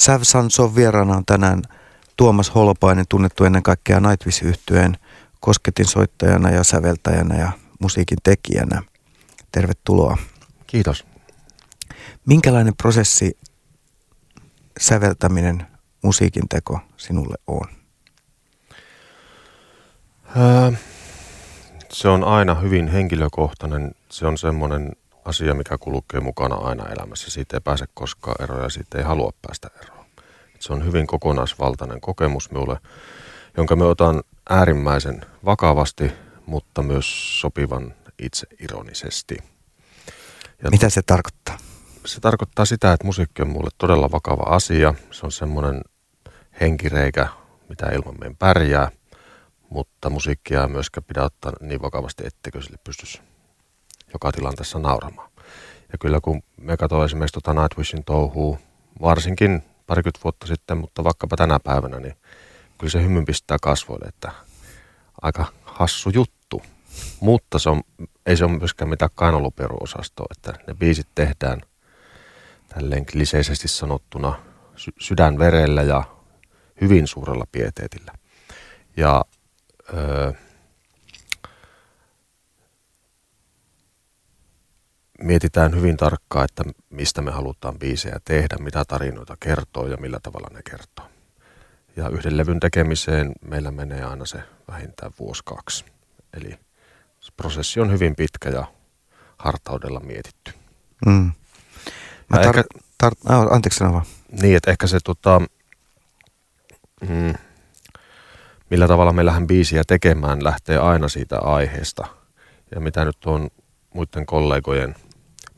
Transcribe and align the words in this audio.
Sav 0.00 0.20
Sanson 0.22 0.74
vieraana 0.74 1.16
on 1.16 1.24
tänään 1.26 1.62
Tuomas 2.16 2.54
Holopainen, 2.54 3.04
tunnettu 3.08 3.44
ennen 3.44 3.62
kaikkea 3.62 4.00
nightwish 4.00 4.44
yhtyeen 4.44 4.98
kosketin 5.40 5.86
soittajana 5.86 6.50
ja 6.50 6.64
säveltäjänä 6.64 7.38
ja 7.38 7.52
musiikin 7.80 8.18
tekijänä. 8.22 8.82
Tervetuloa. 9.52 10.16
Kiitos. 10.66 11.06
Minkälainen 12.26 12.76
prosessi 12.76 13.38
säveltäminen, 14.80 15.66
musiikin 16.02 16.48
teko 16.48 16.80
sinulle 16.96 17.34
on? 17.46 17.68
Öö, 20.36 20.72
se 21.92 22.08
on 22.08 22.24
aina 22.24 22.54
hyvin 22.54 22.88
henkilökohtainen. 22.88 23.94
Se 24.08 24.26
on 24.26 24.38
semmoinen 24.38 24.92
asia, 25.24 25.54
mikä 25.54 25.78
kulkee 25.78 26.20
mukana 26.20 26.54
aina 26.54 26.88
elämässä. 26.88 27.30
Siitä 27.30 27.56
ei 27.56 27.60
pääse 27.60 27.84
koskaan 27.94 28.44
eroon 28.44 28.62
ja 28.62 28.68
siitä 28.68 28.98
ei 28.98 29.04
halua 29.04 29.32
päästä 29.46 29.68
eroon. 29.82 30.06
Se 30.58 30.72
on 30.72 30.84
hyvin 30.84 31.06
kokonaisvaltainen 31.06 32.00
kokemus 32.00 32.50
minulle, 32.50 32.76
jonka 33.56 33.76
me 33.76 33.84
otan 33.84 34.22
äärimmäisen 34.50 35.20
vakavasti, 35.44 36.12
mutta 36.46 36.82
myös 36.82 37.40
sopivan 37.40 37.94
itse 38.18 38.46
ironisesti. 38.60 39.38
Ja 40.62 40.70
Mitä 40.70 40.90
se 40.90 41.02
tarkoittaa? 41.02 41.58
Se 42.06 42.20
tarkoittaa 42.20 42.64
sitä, 42.64 42.92
että 42.92 43.06
musiikki 43.06 43.42
on 43.42 43.48
mulle 43.48 43.70
todella 43.78 44.10
vakava 44.12 44.54
asia. 44.54 44.94
Se 45.10 45.26
on 45.26 45.32
semmoinen 45.32 45.82
henkireikä, 46.60 47.28
mitä 47.68 47.86
ilman 47.86 48.14
meidän 48.20 48.36
pärjää, 48.36 48.90
mutta 49.70 50.10
musiikkia 50.10 50.62
ei 50.62 50.68
myöskään 50.68 51.04
pidä 51.04 51.24
ottaa 51.24 51.52
niin 51.60 51.82
vakavasti, 51.82 52.26
etteikö 52.26 52.62
sille 52.62 52.78
pystyisi 52.84 53.20
joka 54.12 54.32
tilanteessa 54.32 54.78
nauramaan. 54.78 55.30
Ja 55.92 55.98
kyllä 55.98 56.20
kun 56.20 56.42
me 56.60 56.76
katsoin 56.76 57.04
esimerkiksi 57.04 57.40
tuota 57.40 57.60
Nightwishin 57.60 58.04
touhuu, 58.04 58.58
varsinkin 59.00 59.62
parikymmentä 59.86 60.20
vuotta 60.24 60.46
sitten, 60.46 60.78
mutta 60.78 61.04
vaikkapa 61.04 61.36
tänä 61.36 61.60
päivänä, 61.60 62.00
niin 62.00 62.14
kyllä 62.78 62.90
se 62.90 63.02
hymyn 63.02 63.24
pistää 63.24 63.56
kasvoille, 63.62 64.08
että 64.08 64.32
aika 65.22 65.46
hassu 65.62 66.10
juttu. 66.10 66.62
Mutta 67.20 67.58
se 67.58 67.70
on, 67.70 67.82
ei 68.26 68.36
se 68.36 68.44
ole 68.44 68.58
myöskään 68.58 68.88
mitään 68.88 69.10
kainaloperuosastoa, 69.14 70.26
että 70.30 70.54
ne 70.66 70.74
biisit 70.74 71.08
tehdään 71.14 71.60
tälleen 72.68 73.06
kliseisesti 73.06 73.68
sanottuna 73.68 74.42
sy- 74.76 74.92
sydänverellä 74.98 75.82
ja 75.82 76.04
hyvin 76.80 77.06
suurella 77.06 77.44
pieteetillä. 77.52 78.12
Ja 78.96 79.24
öö, 79.94 80.32
mietitään 85.22 85.76
hyvin 85.76 85.96
tarkkaan, 85.96 86.44
että 86.44 86.64
mistä 86.90 87.22
me 87.22 87.30
halutaan 87.30 87.78
biisejä 87.78 88.20
tehdä, 88.24 88.56
mitä 88.60 88.84
tarinoita 88.88 89.36
kertoo 89.40 89.86
ja 89.86 89.96
millä 89.96 90.20
tavalla 90.22 90.48
ne 90.52 90.62
kertoo. 90.70 91.06
Ja 91.96 92.08
yhden 92.08 92.36
levyn 92.36 92.60
tekemiseen 92.60 93.32
meillä 93.40 93.70
menee 93.70 94.04
aina 94.04 94.26
se 94.26 94.42
vähintään 94.68 95.12
vuosi 95.18 95.42
kaksi. 95.44 95.84
Eli 96.34 96.50
se 97.20 97.32
prosessi 97.36 97.80
on 97.80 97.92
hyvin 97.92 98.16
pitkä 98.16 98.48
ja 98.48 98.66
hartaudella 99.38 100.00
mietitty. 100.00 100.52
Mm. 101.06 101.32
Mä 102.28 102.36
tar- 102.36 102.46
ehkä, 102.46 102.64
tar- 103.04 103.34
oh, 103.34 103.52
anteeksi 103.52 103.78
sanoa 103.78 104.02
Niin, 104.42 104.56
että 104.56 104.70
ehkä 104.70 104.86
se 104.86 104.98
tota, 105.04 105.40
mm, 107.08 107.34
millä 108.70 108.88
tavalla 108.88 109.12
me 109.12 109.26
lähden 109.26 109.46
biisiä 109.46 109.82
tekemään 109.86 110.44
lähtee 110.44 110.78
aina 110.78 111.08
siitä 111.08 111.38
aiheesta. 111.38 112.06
Ja 112.74 112.80
mitä 112.80 113.04
nyt 113.04 113.24
on 113.26 113.50
muiden 113.94 114.26
kollegojen– 114.26 114.94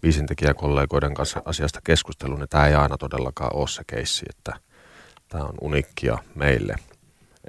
biisintekijäkollegoiden 0.03 1.14
kanssa 1.14 1.42
asiasta 1.45 1.81
keskustelun, 1.84 2.39
niin 2.39 2.48
tämä 2.48 2.67
ei 2.67 2.75
aina 2.75 2.98
todellakaan 2.98 3.56
ole 3.56 3.69
se 3.69 3.83
keissi, 3.86 4.27
että 4.31 4.56
tämä 5.28 5.44
on 5.44 5.55
unikkia 5.61 6.19
meille. 6.34 6.77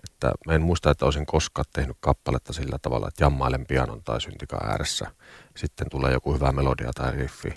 Että 0.03 0.31
mä 0.45 0.53
en 0.53 0.61
muista, 0.61 0.91
että 0.91 1.05
olisin 1.05 1.25
koskaan 1.25 1.65
tehnyt 1.73 1.97
kappaletta 1.99 2.53
sillä 2.53 2.77
tavalla, 2.81 3.07
että 3.07 3.23
jammailen 3.23 3.65
pianon 3.65 4.03
tai 4.03 4.21
syntikan 4.21 4.69
ääressä. 4.69 5.11
Sitten 5.57 5.89
tulee 5.89 6.13
joku 6.13 6.33
hyvä 6.33 6.51
melodia 6.51 6.91
tai 6.95 7.11
riffi 7.11 7.53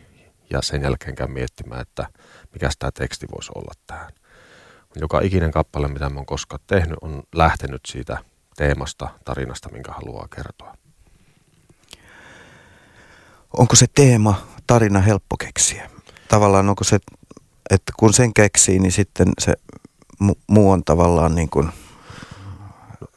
ja 0.50 0.62
sen 0.62 0.82
jälkeen 0.82 1.14
käyn 1.14 1.30
miettimään, 1.30 1.80
että 1.80 2.06
mikä 2.52 2.70
tämä 2.78 2.90
teksti 2.90 3.26
voisi 3.34 3.52
olla 3.54 3.72
tähän. 3.86 4.12
Joka 4.94 5.20
ikinen 5.20 5.50
kappale, 5.50 5.88
mitä 5.88 6.10
mä 6.10 6.16
oon 6.16 6.26
koskaan 6.26 6.60
tehnyt, 6.66 6.98
on 7.00 7.22
lähtenyt 7.34 7.80
siitä 7.86 8.18
teemasta, 8.56 9.08
tarinasta, 9.24 9.68
minkä 9.68 9.92
haluaa 9.92 10.28
kertoa. 10.28 10.76
Onko 13.56 13.76
se 13.76 13.86
teema 13.94 14.46
tarina 14.66 15.00
helppo 15.00 15.36
keksiä? 15.36 15.90
Tavallaan 16.28 16.68
onko 16.68 16.84
se, 16.84 16.98
että 17.70 17.92
kun 17.96 18.12
sen 18.12 18.34
keksii, 18.34 18.78
niin 18.78 18.92
sitten 18.92 19.28
se 19.38 19.54
mu- 20.24 20.40
muu 20.46 20.70
on 20.70 20.84
tavallaan 20.84 21.34
niin 21.34 21.50
kuin... 21.50 21.68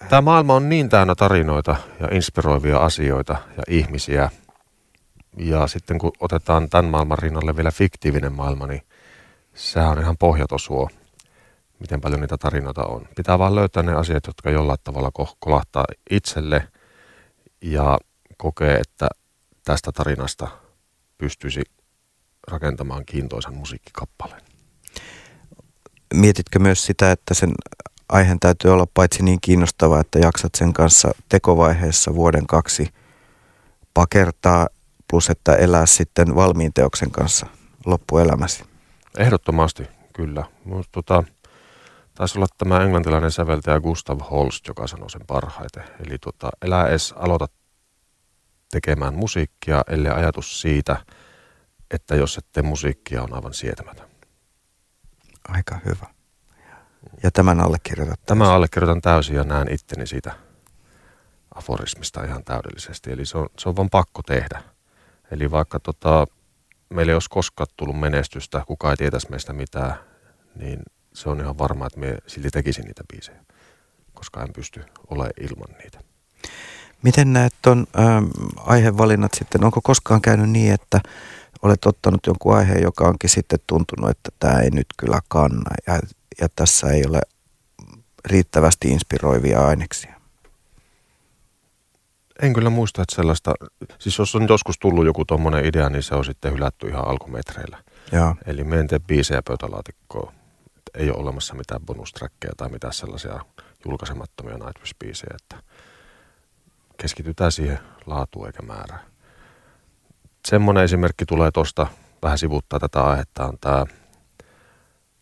Tämä 0.09 0.21
maailma 0.21 0.55
on 0.55 0.69
niin 0.69 0.89
täynnä 0.89 1.15
tarinoita 1.15 1.75
ja 1.99 2.07
inspiroivia 2.11 2.77
asioita 2.77 3.33
ja 3.57 3.63
ihmisiä. 3.67 4.29
Ja 5.37 5.67
sitten 5.67 5.97
kun 5.97 6.11
otetaan 6.19 6.69
tämän 6.69 6.91
maailman 6.91 7.17
rinnalle 7.17 7.55
vielä 7.55 7.71
fiktiivinen 7.71 8.33
maailma, 8.33 8.67
niin 8.67 8.81
sehän 9.53 9.89
on 9.89 9.99
ihan 9.99 10.17
pohjatosuo, 10.17 10.89
miten 11.79 12.01
paljon 12.01 12.21
niitä 12.21 12.37
tarinoita 12.37 12.83
on. 12.83 13.07
Pitää 13.15 13.39
vaan 13.39 13.55
löytää 13.55 13.83
ne 13.83 13.93
asiat, 13.93 14.27
jotka 14.27 14.49
jollain 14.49 14.79
tavalla 14.83 15.11
kolahtaa 15.39 15.85
itselle 16.09 16.67
ja 17.61 17.97
kokee, 18.37 18.77
että 18.77 19.07
tästä 19.65 19.91
tarinasta 19.91 20.47
pystyisi 21.19 21.61
rakentamaan 22.47 23.05
kiintoisan 23.05 23.53
musiikkikappaleen. 23.53 24.41
Mietitkö 26.13 26.59
myös 26.59 26.85
sitä, 26.85 27.11
että 27.11 27.33
sen 27.33 27.51
aiheen 28.09 28.39
täytyy 28.39 28.71
olla 28.71 28.87
paitsi 28.93 29.23
niin 29.23 29.41
kiinnostava, 29.41 29.99
että 29.99 30.19
jaksat 30.19 30.55
sen 30.55 30.73
kanssa 30.73 31.11
tekovaiheessa 31.29 32.15
vuoden 32.15 32.47
kaksi 32.47 32.87
pakertaa, 33.93 34.67
plus 35.09 35.29
että 35.29 35.55
elää 35.55 35.85
sitten 35.85 36.35
valmiin 36.35 36.73
teoksen 36.73 37.11
kanssa 37.11 37.47
loppuelämäsi? 37.85 38.63
Ehdottomasti, 39.17 39.83
kyllä. 40.13 40.45
Minusta 40.65 40.91
tota, 40.91 41.23
taisi 42.15 42.37
olla 42.37 42.47
tämä 42.57 42.81
englantilainen 42.83 43.31
säveltäjä 43.31 43.79
Gustav 43.79 44.19
Holst, 44.31 44.67
joka 44.67 44.87
sanoi 44.87 45.09
sen 45.09 45.21
parhaiten. 45.27 45.83
Eli 46.07 46.17
tota, 46.17 46.49
elää 46.61 46.87
edes 46.87 47.13
aloita 47.17 47.47
tekemään 48.71 49.13
musiikkia, 49.13 49.83
ellei 49.87 50.11
ajatus 50.11 50.61
siitä, 50.61 51.05
että 51.91 52.15
jos 52.15 52.37
et 52.37 52.45
tee 52.51 52.63
musiikkia, 52.63 53.23
on 53.23 53.33
aivan 53.33 53.53
sietämätön. 53.53 54.09
Aika 55.47 55.79
hyvä. 55.85 56.05
Ja 57.23 57.31
tämän 57.31 57.59
allekirjoitat 57.59 58.19
Tämä 58.25 58.53
allekirjoitan 58.53 59.01
täysin 59.01 59.35
ja 59.35 59.43
näen 59.43 59.73
itteni 59.73 60.07
siitä 60.07 60.31
aforismista 61.55 62.23
ihan 62.23 62.43
täydellisesti. 62.43 63.11
Eli 63.11 63.25
se 63.25 63.37
on, 63.37 63.49
se 63.59 63.69
on 63.69 63.75
vaan 63.75 63.89
pakko 63.89 64.21
tehdä. 64.23 64.61
Eli 65.31 65.51
vaikka 65.51 65.79
tota, 65.79 66.27
meillä 66.89 67.11
ei 67.11 67.15
olisi 67.15 67.29
koskaan 67.29 67.67
tullut 67.77 67.99
menestystä, 67.99 68.63
kukaan 68.67 68.91
ei 68.91 68.97
tietäisi 68.97 69.29
meistä 69.29 69.53
mitään, 69.53 69.95
niin 70.55 70.79
se 71.13 71.29
on 71.29 71.39
ihan 71.39 71.57
varma, 71.57 71.87
että 71.87 71.99
me 71.99 72.17
silti 72.27 72.49
tekisin 72.49 72.85
niitä 72.85 73.03
biisejä, 73.13 73.45
koska 74.13 74.43
en 74.43 74.53
pysty 74.53 74.83
olemaan 75.07 75.33
ilman 75.41 75.77
niitä. 75.83 75.99
Miten 77.03 77.33
näet 77.33 77.53
tuon 77.61 77.87
ähm, 77.99 78.25
aihevalinnat 78.57 79.33
sitten? 79.33 79.63
Onko 79.63 79.81
koskaan 79.83 80.21
käynyt 80.21 80.49
niin, 80.49 80.73
että 80.73 81.01
olet 81.61 81.85
ottanut 81.85 82.25
jonkun 82.27 82.55
aiheen, 82.55 82.83
joka 82.83 83.07
onkin 83.07 83.29
sitten 83.29 83.59
tuntunut, 83.67 84.09
että 84.09 84.29
tämä 84.39 84.59
ei 84.59 84.69
nyt 84.69 84.87
kyllä 84.97 85.19
kanna 85.27 85.71
ja, 85.87 85.99
ja 86.41 86.47
tässä 86.55 86.87
ei 86.87 87.05
ole 87.07 87.21
riittävästi 88.25 88.87
inspiroivia 88.87 89.67
aineksia? 89.67 90.19
En 92.41 92.53
kyllä 92.53 92.69
muista, 92.69 93.01
että 93.01 93.15
sellaista, 93.15 93.53
siis 93.99 94.17
jos 94.17 94.35
on 94.35 94.47
joskus 94.49 94.79
tullut 94.79 95.05
joku 95.05 95.25
tuommoinen 95.25 95.65
idea, 95.65 95.89
niin 95.89 96.03
se 96.03 96.15
on 96.15 96.25
sitten 96.25 96.53
hylätty 96.53 96.87
ihan 96.87 97.07
alkumetreillä. 97.07 97.83
Joo. 98.11 98.35
Eli 98.45 98.63
me 98.63 98.79
en 98.79 98.87
tee 98.87 98.99
biisejä 98.99 99.41
pöytälaatikkoon. 99.41 100.33
Ei 100.93 101.09
ole 101.09 101.17
olemassa 101.17 101.55
mitään 101.55 101.81
bonustrackeja 101.85 102.53
tai 102.57 102.69
mitään 102.69 102.93
sellaisia 102.93 103.39
julkaisemattomia 103.85 104.57
Nightwish-biisejä, 104.57 105.35
että 105.35 105.63
keskitytään 107.01 107.51
siihen 107.51 107.79
laatuun 108.05 108.47
eikä 108.47 108.61
määrään. 108.61 109.01
Semmoinen 110.47 110.83
esimerkki 110.83 111.25
tulee 111.25 111.51
tuosta, 111.51 111.87
vähän 112.23 112.37
sivuttaa 112.37 112.79
tätä 112.79 113.03
aihetta, 113.03 113.45
on 113.45 113.57
tämä 113.61 113.85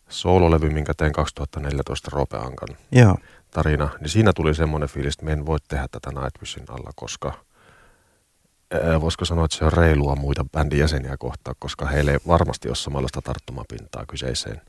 soololevy, 0.08 0.70
minkä 0.70 0.92
tein 0.96 1.12
2014 1.12 2.08
Rope 2.12 2.36
Ankan 2.36 2.76
Joo. 2.92 3.16
tarina. 3.50 3.88
Niin 4.00 4.08
siinä 4.08 4.32
tuli 4.32 4.54
semmoinen 4.54 4.88
fiilis, 4.88 5.14
että 5.14 5.24
me 5.24 5.32
en 5.32 5.46
voi 5.46 5.58
tehdä 5.68 5.88
tätä 5.90 6.10
Nightwishin 6.20 6.64
alla, 6.68 6.90
koska 6.96 7.32
ää, 8.72 9.00
voisiko 9.00 9.24
sanoa, 9.24 9.44
että 9.44 9.56
se 9.56 9.64
on 9.64 9.72
reilua 9.72 10.16
muita 10.16 10.44
bändin 10.52 10.78
jäseniä 10.78 11.16
kohtaan, 11.18 11.56
koska 11.58 11.86
heille 11.86 12.10
ei 12.10 12.18
varmasti 12.26 12.68
ole 12.68 12.76
samanlaista 12.76 13.22
tarttumapintaa 13.22 14.04
kyseiseen 14.06 14.60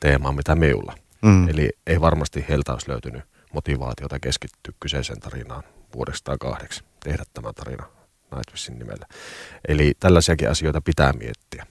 teemaan, 0.00 0.34
mitä 0.34 0.54
minulla. 0.54 0.94
Mm. 1.22 1.48
Eli 1.48 1.70
ei 1.86 2.00
varmasti 2.00 2.44
heiltä 2.48 2.72
olisi 2.72 2.90
löytynyt 2.90 3.24
motivaatiota 3.52 4.18
keskittyä 4.18 4.74
kyseiseen 4.80 5.20
tarinaan 5.20 5.62
vuodeksi 5.94 6.24
tai 6.24 6.36
kahdeksi 6.40 6.84
tehdä 7.04 7.24
tämä 7.34 7.52
tarina 7.52 7.86
Nightwishin 8.34 8.78
nimellä. 8.78 9.06
Eli 9.68 9.92
tällaisiakin 10.00 10.50
asioita 10.50 10.80
pitää 10.80 11.12
miettiä. 11.12 11.66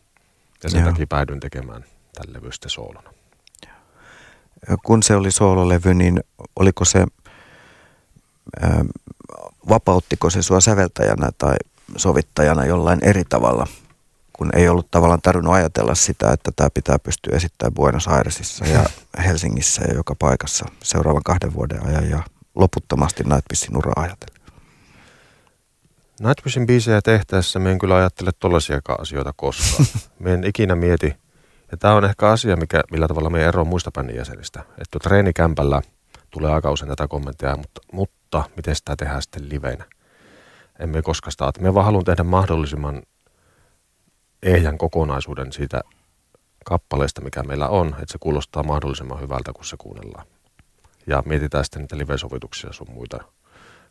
Ja 0.64 0.70
sen 0.70 0.82
Joo. 0.82 0.90
takia 0.90 1.08
päädyin 1.08 1.40
tekemään 1.40 1.86
tällä 2.14 2.34
levystä 2.34 2.70
soolona. 2.70 3.14
kun 4.84 5.04
se 5.04 5.16
oli 5.16 5.32
soololevy, 5.32 5.94
niin 5.94 6.24
oliko 6.56 6.86
se, 6.86 7.06
ää, 8.62 8.86
vapauttiko 9.70 10.30
se 10.30 10.42
sua 10.42 10.62
säveltäjänä 10.62 11.30
tai 11.38 11.56
sovittajana 11.98 12.66
jollain 12.66 13.00
eri 13.04 13.24
tavalla, 13.30 13.68
kun 14.34 14.50
ei 14.54 14.70
ollut 14.70 14.92
tavallaan 14.92 15.22
tarvinnut 15.22 15.54
ajatella 15.54 15.96
sitä, 15.96 16.32
että 16.32 16.52
tämä 16.56 16.70
pitää 16.74 17.00
pystyä 17.00 17.36
esittämään 17.36 17.74
Buenos 17.74 18.08
Airesissa 18.08 18.66
ja 18.66 18.84
Helsingissä 19.26 19.82
ja 19.88 19.94
joka 19.94 20.16
paikassa 20.16 20.66
seuraavan 20.84 21.24
kahden 21.24 21.54
vuoden 21.54 21.86
ajan 21.86 22.10
ja 22.10 22.24
loputtomasti 22.56 23.24
Nightwishin 23.24 23.78
uraa 23.78 23.94
ajatellen. 23.96 24.36
Nightwishin 26.20 26.68
biisejä 26.68 27.02
tehtäessä 27.02 27.60
me 27.60 27.72
en 27.72 27.80
kyllä 27.80 27.96
ajattele 27.96 28.32
tollaisiakaan 28.40 29.02
asioita 29.02 29.34
koskaan. 29.36 29.86
me 30.20 30.34
en 30.34 30.44
ikinä 30.44 30.76
mieti, 30.76 31.16
ja 31.72 31.78
tämä 31.78 31.94
on 31.94 32.06
ehkä 32.06 32.30
asia, 32.30 32.56
mikä, 32.56 32.82
millä 32.92 33.08
tavalla 33.08 33.30
me 33.30 33.44
eroon 33.44 33.68
muista 33.68 33.92
bändin 33.92 34.16
jäsenistä. 34.16 34.60
Että 34.60 35.00
treenikämpällä 35.04 35.82
tulee 36.32 36.54
aika 36.54 36.72
usein 36.72 36.90
tätä 36.90 37.08
kommenttia, 37.08 37.58
mutta, 37.58 37.82
mutta 37.92 38.44
miten 38.56 38.76
sitä 38.76 38.96
tehdään 38.96 39.22
sitten 39.22 39.50
liveinä? 39.50 39.86
Emme 40.80 41.02
koskaan 41.02 41.32
sitä, 41.32 41.52
me 41.60 41.74
vaan 41.74 41.86
haluan 41.86 42.04
tehdä 42.04 42.24
mahdollisimman 42.24 43.04
ehjän 44.44 44.78
kokonaisuuden 44.78 45.54
siitä 45.54 45.82
kappaleesta, 46.66 47.22
mikä 47.22 47.44
meillä 47.44 47.68
on, 47.68 47.88
että 47.88 48.12
se 48.12 48.18
kuulostaa 48.20 48.64
mahdollisimman 48.64 49.22
hyvältä, 49.22 49.54
kun 49.54 49.66
se 49.66 49.76
kuunnellaan. 49.78 50.26
Ja 51.08 51.24
mietitään 51.26 51.64
sitten 51.64 51.82
niitä 51.82 51.98
live-sovituksia 51.98 52.74
sun 52.74 52.92
muita 52.92 53.24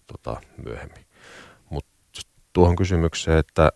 tota, 0.07 0.41
myöhemmin. 0.65 1.07
Mutta 1.71 1.91
tuohon 2.53 2.77
kysymykseen, 2.77 3.39
että 3.39 3.73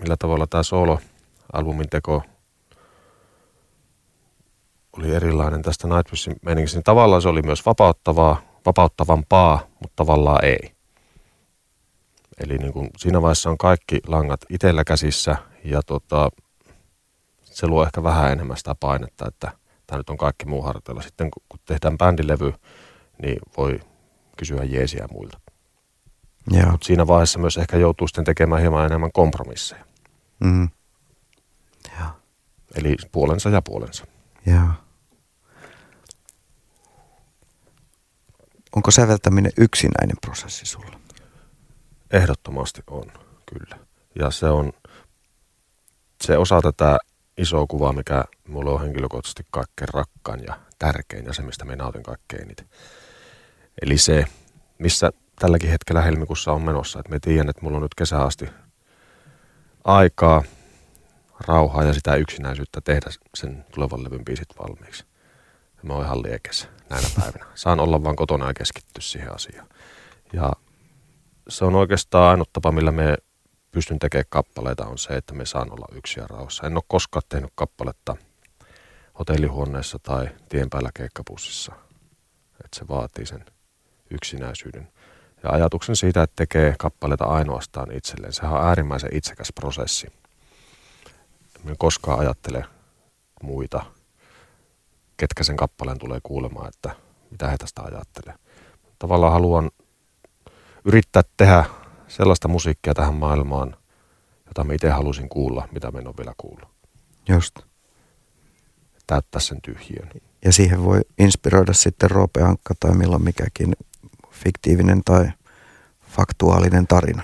millä 0.00 0.16
tavalla 0.18 0.46
tämä 0.46 0.62
solo-albumin 0.62 1.88
teko 1.90 2.22
oli 4.98 5.14
erilainen 5.14 5.62
tästä 5.62 5.88
Nightwishin 5.88 6.36
meningistä, 6.42 6.76
niin 6.76 6.84
tavallaan 6.84 7.22
se 7.22 7.28
oli 7.28 7.42
myös 7.42 7.66
vapauttavaa, 7.66 8.40
vapauttavampaa, 8.66 9.66
mutta 9.80 9.96
tavallaan 9.96 10.44
ei. 10.44 10.74
Eli 12.40 12.58
niin 12.58 12.72
kuin 12.72 12.90
siinä 12.96 13.22
vaiheessa 13.22 13.50
on 13.50 13.58
kaikki 13.58 14.00
langat 14.06 14.40
itsellä 14.50 14.84
käsissä 14.84 15.36
ja 15.64 15.82
tota, 15.82 16.28
se 17.44 17.66
luo 17.66 17.82
ehkä 17.82 18.02
vähän 18.02 18.32
enemmän 18.32 18.56
sitä 18.56 18.74
painetta, 18.80 19.28
että 19.28 19.52
tämä 19.88 19.98
nyt 19.98 20.10
on 20.10 20.16
kaikki 20.16 20.46
muu 20.46 20.62
harteilla. 20.62 21.02
Sitten 21.02 21.30
kun 21.30 21.60
tehdään 21.64 21.98
bändilevy, 21.98 22.52
niin 23.22 23.38
voi 23.56 23.80
kysyä 24.36 24.64
jeesiä 24.64 25.06
muilta. 25.12 25.40
Mutta 26.70 26.86
siinä 26.86 27.06
vaiheessa 27.06 27.38
myös 27.38 27.56
ehkä 27.56 27.76
joutuu 27.76 28.08
sitten 28.08 28.24
tekemään 28.24 28.60
hieman 28.60 28.86
enemmän 28.86 29.12
kompromisseja. 29.12 29.84
Mm. 30.40 30.68
Ja. 31.98 32.14
Eli 32.74 32.96
puolensa 33.12 33.48
ja 33.50 33.62
puolensa. 33.62 34.06
Ja. 34.46 34.62
Onko 38.76 38.90
säveltäminen 38.90 39.52
yksinäinen 39.58 40.16
prosessi 40.20 40.66
sulla? 40.66 41.00
Ehdottomasti 42.10 42.82
on, 42.86 43.12
kyllä. 43.46 43.84
Ja 44.18 44.30
se 44.30 44.46
on 44.46 44.72
se 46.24 46.38
osa 46.38 46.60
tätä 46.62 46.98
isoa 47.38 47.66
kuvaa, 47.66 47.92
mikä 47.92 48.24
mulle 48.48 48.70
on 48.70 48.80
henkilökohtaisesti 48.80 49.42
kaikkein 49.50 49.88
rakkaan 49.88 50.40
ja 50.46 50.58
tärkein 50.78 51.24
ja 51.24 51.32
se, 51.32 51.42
mistä 51.42 51.64
me 51.64 51.76
nautin 51.76 52.02
kaikkein 52.02 52.42
eniten. 52.42 52.68
Eli 53.82 53.98
se, 53.98 54.24
missä 54.78 55.10
tälläkin 55.38 55.70
hetkellä 55.70 56.02
helmikuussa 56.02 56.52
on 56.52 56.62
menossa. 56.62 56.98
Että 56.98 57.10
me 57.10 57.18
tiedän, 57.18 57.48
että 57.50 57.62
mulla 57.62 57.76
on 57.76 57.82
nyt 57.82 57.94
kesä 57.94 58.18
asti 58.18 58.48
aikaa, 59.84 60.42
rauhaa 61.48 61.84
ja 61.84 61.92
sitä 61.92 62.14
yksinäisyyttä 62.14 62.80
tehdä 62.80 63.10
sen 63.34 63.64
tulevan 63.74 64.04
levyn 64.04 64.24
biisit 64.24 64.48
valmiiksi. 64.58 65.04
Ja 65.76 65.82
mä 65.82 65.92
oon 65.92 66.04
ihan 66.04 66.22
liekessä 66.22 66.68
näinä 66.90 67.08
päivinä. 67.20 67.46
Saan 67.54 67.80
olla 67.80 68.04
vaan 68.04 68.16
kotona 68.16 68.46
ja 68.46 68.54
keskittyä 68.54 69.00
siihen 69.00 69.34
asiaan. 69.34 69.68
Ja 70.32 70.52
se 71.48 71.64
on 71.64 71.74
oikeastaan 71.74 72.30
ainut 72.30 72.52
tapa, 72.52 72.72
millä 72.72 72.92
me 72.92 73.16
pystyn 73.70 73.98
tekemään 73.98 74.24
kappaleita, 74.28 74.86
on 74.86 74.98
se, 74.98 75.16
että 75.16 75.34
me 75.34 75.46
saan 75.46 75.72
olla 75.72 75.86
yksin 75.92 76.20
ja 76.20 76.26
rauhassa. 76.26 76.66
En 76.66 76.76
ole 76.76 76.82
koskaan 76.88 77.22
tehnyt 77.28 77.52
kappaletta 77.54 78.16
hotellihuoneessa 79.18 79.98
tai 79.98 80.28
tien 80.48 80.70
päällä 80.70 80.90
keikkapussissa. 80.94 81.72
Että 82.64 82.78
se 82.78 82.88
vaatii 82.88 83.26
sen 83.26 83.44
yksinäisyyden. 84.10 84.88
Ja 85.42 85.50
ajatuksen 85.50 85.96
siitä, 85.96 86.22
että 86.22 86.36
tekee 86.36 86.74
kappaleita 86.78 87.24
ainoastaan 87.24 87.92
itselleen, 87.92 88.32
sehän 88.32 88.52
on 88.52 88.66
äärimmäisen 88.66 89.16
itsekäs 89.16 89.52
prosessi. 89.54 90.06
En 91.66 91.78
koskaan 91.78 92.18
ajattele 92.18 92.64
muita, 93.42 93.84
ketkä 95.16 95.44
sen 95.44 95.56
kappaleen 95.56 95.98
tulee 95.98 96.20
kuulemaan, 96.22 96.68
että 96.68 96.90
mitä 97.30 97.48
he 97.48 97.56
tästä 97.56 97.82
ajattelee. 97.82 98.34
Tavallaan 98.98 99.32
haluan 99.32 99.70
yrittää 100.84 101.22
tehdä 101.36 101.64
sellaista 102.08 102.48
musiikkia 102.48 102.94
tähän 102.94 103.14
maailmaan, 103.14 103.76
jota 104.46 104.64
mä 104.64 104.72
itse 104.72 104.90
halusin 104.90 105.28
kuulla, 105.28 105.68
mitä 105.72 105.90
mä 105.90 105.98
en 105.98 106.06
ole 106.06 106.14
vielä 106.18 106.32
kuullut. 106.36 106.68
Just. 107.28 107.58
Täyttää 109.06 109.40
sen 109.40 109.62
tyhjiön. 109.62 110.10
Ja 110.44 110.52
siihen 110.52 110.84
voi 110.84 111.00
inspiroida 111.18 111.72
sitten 111.72 112.10
Roope 112.10 112.42
Ankka 112.42 112.74
tai 112.80 112.94
milloin 112.94 113.24
mikäkin 113.24 113.72
fiktiivinen 114.30 115.04
tai 115.04 115.30
faktuaalinen 116.08 116.86
tarina. 116.86 117.22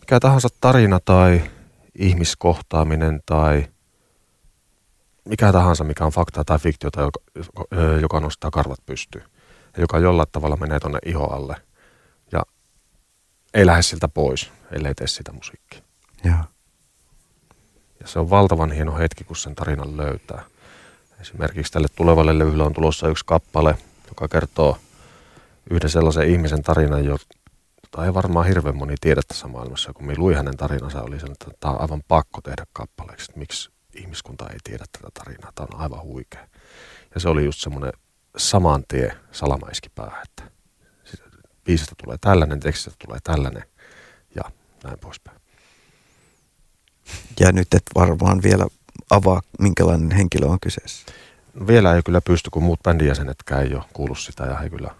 Mikä 0.00 0.20
tahansa 0.20 0.48
tarina 0.60 1.00
tai 1.04 1.42
ihmiskohtaaminen 1.98 3.20
tai 3.26 3.66
mikä 5.24 5.52
tahansa, 5.52 5.84
mikä 5.84 6.04
on 6.04 6.12
fakta 6.12 6.44
tai 6.44 6.58
fiktiota, 6.58 7.00
joka, 7.00 7.20
joka 8.00 8.20
nostaa 8.20 8.50
karvat 8.50 8.86
pystyyn 8.86 9.24
ja 9.76 9.80
joka 9.80 9.98
jollain 9.98 10.28
tavalla 10.32 10.56
menee 10.56 10.80
tuonne 10.80 10.98
iho 11.06 11.24
alle 11.24 11.56
ei 13.56 13.66
lähde 13.66 13.82
siltä 13.82 14.08
pois, 14.08 14.50
ellei 14.70 14.94
tee 14.94 15.06
sitä 15.06 15.32
musiikkia. 15.32 15.82
Ja. 16.24 16.44
ja 18.00 18.06
se 18.06 18.18
on 18.18 18.30
valtavan 18.30 18.72
hieno 18.72 18.98
hetki, 18.98 19.24
kun 19.24 19.36
sen 19.36 19.54
tarinan 19.54 19.96
löytää. 19.96 20.44
Esimerkiksi 21.20 21.72
tälle 21.72 21.88
tulevalle 21.96 22.38
levylle 22.38 22.62
on 22.62 22.74
tulossa 22.74 23.08
yksi 23.08 23.24
kappale, 23.24 23.78
joka 24.08 24.28
kertoo 24.28 24.78
yhden 25.70 25.90
sellaisen 25.90 26.28
ihmisen 26.28 26.62
tarinan, 26.62 27.04
jota 27.04 28.04
ei 28.04 28.14
varmaan 28.14 28.46
hirveän 28.46 28.76
moni 28.76 28.94
tiedä 29.00 29.20
tässä 29.28 29.48
maailmassa. 29.48 29.92
Kun 29.92 30.06
minä 30.06 30.18
luin 30.18 30.36
hänen 30.36 30.56
tarinansa, 30.56 31.02
oli 31.02 31.20
sen, 31.20 31.32
että 31.32 31.46
tämä 31.60 31.74
on 31.74 31.80
aivan 31.80 32.02
pakko 32.08 32.40
tehdä 32.40 32.66
kappaleeksi. 32.72 33.26
Että 33.30 33.38
miksi 33.38 33.70
ihmiskunta 33.94 34.46
ei 34.50 34.58
tiedä 34.64 34.84
tätä 34.92 35.08
tarinaa. 35.14 35.52
Tämä 35.54 35.68
on 35.72 35.80
aivan 35.80 36.02
huikea. 36.02 36.48
Ja 37.14 37.20
se 37.20 37.28
oli 37.28 37.44
just 37.44 37.60
semmoinen 37.60 37.92
saman 38.36 38.84
tie 38.88 39.16
salamaiski 39.32 39.88
päähän, 39.88 40.22
että 40.22 40.55
biisistä 41.66 41.94
tulee 42.04 42.18
tällainen, 42.20 42.60
tekstistä 42.60 42.96
tulee 43.06 43.18
tällainen 43.24 43.62
ja 44.34 44.42
näin 44.84 44.98
poispäin. 44.98 45.40
Ja 47.40 47.52
nyt 47.52 47.74
et 47.74 47.82
varmaan 47.94 48.42
vielä 48.42 48.66
avaa, 49.10 49.42
minkälainen 49.58 50.10
henkilö 50.10 50.46
on 50.46 50.60
kyseessä. 50.60 51.06
No 51.54 51.66
vielä 51.66 51.94
ei 51.94 52.02
kyllä 52.02 52.20
pysty, 52.20 52.50
kun 52.50 52.62
muut 52.62 52.82
bändin 52.82 53.08
jäsenetkään 53.08 53.62
ei 53.62 53.74
ole 53.74 53.84
kuullut 53.92 54.18
sitä 54.18 54.44
ja 54.44 54.56
he 54.56 54.70
kyllä 54.70 54.94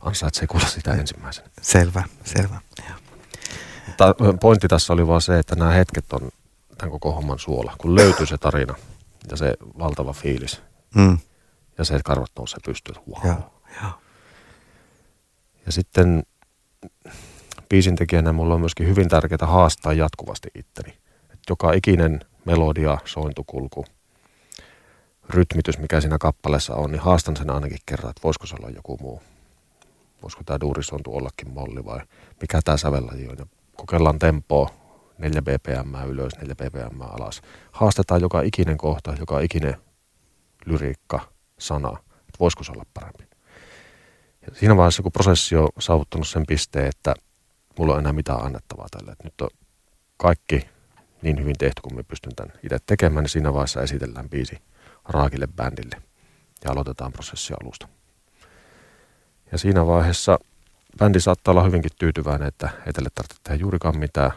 ansaitsee 0.00 0.46
kuulla 0.46 0.66
sitä 0.66 0.94
ensimmäisenä. 0.94 1.48
Selvä, 1.62 2.02
selvä. 2.24 2.60
Ja. 2.88 2.94
Ta- 3.96 4.14
pointti 4.40 4.68
tässä 4.68 4.92
oli 4.92 5.06
vaan 5.06 5.22
se, 5.22 5.38
että 5.38 5.56
nämä 5.56 5.70
hetket 5.70 6.12
on 6.12 6.30
tämän 6.78 6.90
koko 6.90 7.12
homman 7.12 7.38
suola, 7.38 7.74
kun 7.78 7.94
löytyy 7.94 8.26
se 8.26 8.38
tarina 8.38 8.74
ja 9.30 9.36
se 9.36 9.54
valtava 9.78 10.12
fiilis. 10.12 10.62
Mm. 10.94 11.18
Ja 11.78 11.84
se, 11.84 11.94
että 11.94 12.02
karvat 12.04 12.30
nousee 12.38 12.60
pystyyn. 12.64 12.98
Wow. 13.10 13.26
Ja, 13.26 13.50
ja. 13.82 14.05
Ja 15.66 15.72
sitten 15.72 16.22
biisin 17.68 17.96
tekijänä 17.96 18.32
mulla 18.32 18.54
on 18.54 18.60
myöskin 18.60 18.86
hyvin 18.86 19.08
tärkeää 19.08 19.46
haastaa 19.46 19.92
jatkuvasti 19.92 20.48
itteni. 20.54 20.96
Et 21.32 21.40
joka 21.50 21.72
ikinen 21.72 22.20
melodia, 22.44 22.98
sointukulku, 23.04 23.84
rytmitys, 25.30 25.78
mikä 25.78 26.00
siinä 26.00 26.18
kappaleessa 26.18 26.74
on, 26.74 26.92
niin 26.92 27.02
haastan 27.02 27.36
sen 27.36 27.50
ainakin 27.50 27.78
kerran, 27.86 28.10
että 28.10 28.22
voisiko 28.24 28.46
se 28.46 28.56
olla 28.58 28.70
joku 28.70 28.98
muu. 29.00 29.22
Voisiko 30.22 30.42
tämä 30.44 30.60
duurisontu 30.60 31.16
ollakin 31.16 31.50
molli 31.50 31.84
vai 31.84 32.00
mikä 32.40 32.60
tämä 32.64 32.76
sävellaji 32.76 33.28
on. 33.28 33.36
Ja 33.38 33.46
kokeillaan 33.76 34.18
tempoa, 34.18 34.70
4 35.18 35.42
bpm 35.42 36.08
ylös, 36.08 36.32
4 36.38 36.54
bpm 36.54 37.00
alas. 37.00 37.42
Haastetaan 37.72 38.20
joka 38.20 38.40
ikinen 38.40 38.78
kohta, 38.78 39.14
joka 39.18 39.40
ikinen 39.40 39.74
lyriikka, 40.66 41.20
sana, 41.58 41.98
että 42.20 42.38
voisiko 42.40 42.64
se 42.64 42.72
olla 42.72 42.86
parempi. 42.94 43.35
Ja 44.46 44.54
siinä 44.54 44.76
vaiheessa, 44.76 45.02
kun 45.02 45.12
prosessi 45.12 45.56
on 45.56 45.68
saavuttanut 45.78 46.28
sen 46.28 46.46
pisteen, 46.48 46.86
että 46.86 47.14
mulla 47.78 47.92
on 47.92 47.98
enää 47.98 48.12
mitään 48.12 48.44
annettavaa 48.44 48.86
tälle, 48.90 49.12
että 49.12 49.24
nyt 49.24 49.40
on 49.40 49.48
kaikki 50.16 50.68
niin 51.22 51.40
hyvin 51.40 51.56
tehty, 51.58 51.82
kun 51.82 51.96
me 51.96 52.02
pystyn 52.02 52.34
tämän 52.34 52.52
itse 52.62 52.78
tekemään, 52.86 53.22
niin 53.22 53.30
siinä 53.30 53.52
vaiheessa 53.52 53.82
esitellään 53.82 54.30
biisi 54.30 54.58
raakille 55.08 55.46
bändille 55.46 56.02
ja 56.64 56.70
aloitetaan 56.70 57.12
prosessi 57.12 57.54
alusta. 57.62 57.88
Ja 59.52 59.58
siinä 59.58 59.86
vaiheessa 59.86 60.38
bändi 60.98 61.20
saattaa 61.20 61.52
olla 61.52 61.62
hyvinkin 61.62 61.90
tyytyväinen, 61.98 62.48
että 62.48 62.70
ei 62.86 62.92
tälle 62.92 63.08
tarvitse 63.14 63.36
tehdä 63.42 63.60
juurikaan 63.60 63.98
mitään. 63.98 64.30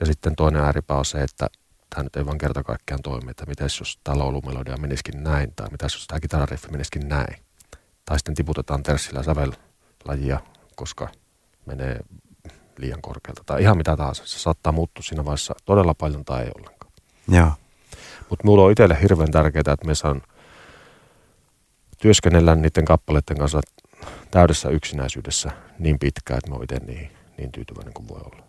Ja 0.00 0.06
sitten 0.06 0.36
toinen 0.36 0.62
ääripää 0.62 0.96
on 0.96 1.04
se, 1.04 1.22
että 1.22 1.46
tämä 1.90 2.02
nyt 2.02 2.16
ei 2.16 2.26
vaan 2.26 2.38
kerta 2.38 2.62
kaikkiaan 2.62 3.02
toimi, 3.02 3.30
että 3.30 3.46
miten 3.46 3.64
jos 3.80 3.98
tämä 4.04 4.18
laulumelodia 4.18 4.76
menisikin 4.76 5.22
näin, 5.22 5.52
tai 5.56 5.68
mitä 5.70 5.84
jos 5.84 6.06
tämä 6.06 6.20
kitarariffi 6.20 6.68
menisikin 6.70 7.08
näin. 7.08 7.47
Tai 8.08 8.18
sitten 8.18 8.34
tiputetaan 8.34 8.82
terssillä 8.82 9.22
sävellajia, 9.22 10.40
koska 10.76 11.08
menee 11.66 12.00
liian 12.78 13.02
korkealta. 13.02 13.42
Tai 13.46 13.62
ihan 13.62 13.76
mitä 13.76 13.96
tahansa. 13.96 14.22
Se 14.26 14.38
saattaa 14.38 14.72
muuttua 14.72 15.02
siinä 15.02 15.24
vaiheessa 15.24 15.54
todella 15.64 15.94
paljon 15.94 16.24
tai 16.24 16.42
ei 16.42 16.50
ollenkaan. 16.58 16.92
Joo. 17.28 17.50
Mutta 18.30 18.44
mulla 18.44 18.62
on 18.62 18.72
itselle 18.72 18.98
hirveän 19.02 19.30
tärkeää, 19.30 19.60
että 19.60 19.86
me 19.86 19.94
saan 19.94 20.22
työskennellä 21.98 22.54
niiden 22.54 22.84
kappaleiden 22.84 23.38
kanssa 23.38 23.60
täydessä 24.30 24.68
yksinäisyydessä 24.68 25.50
niin 25.78 25.98
pitkään, 25.98 26.38
että 26.38 26.50
mä 26.50 26.54
oon 26.54 26.64
itse 26.64 26.78
niin, 26.78 27.10
niin 27.38 27.52
tyytyväinen 27.52 27.94
kuin 27.94 28.08
voi 28.08 28.20
olla. 28.24 28.42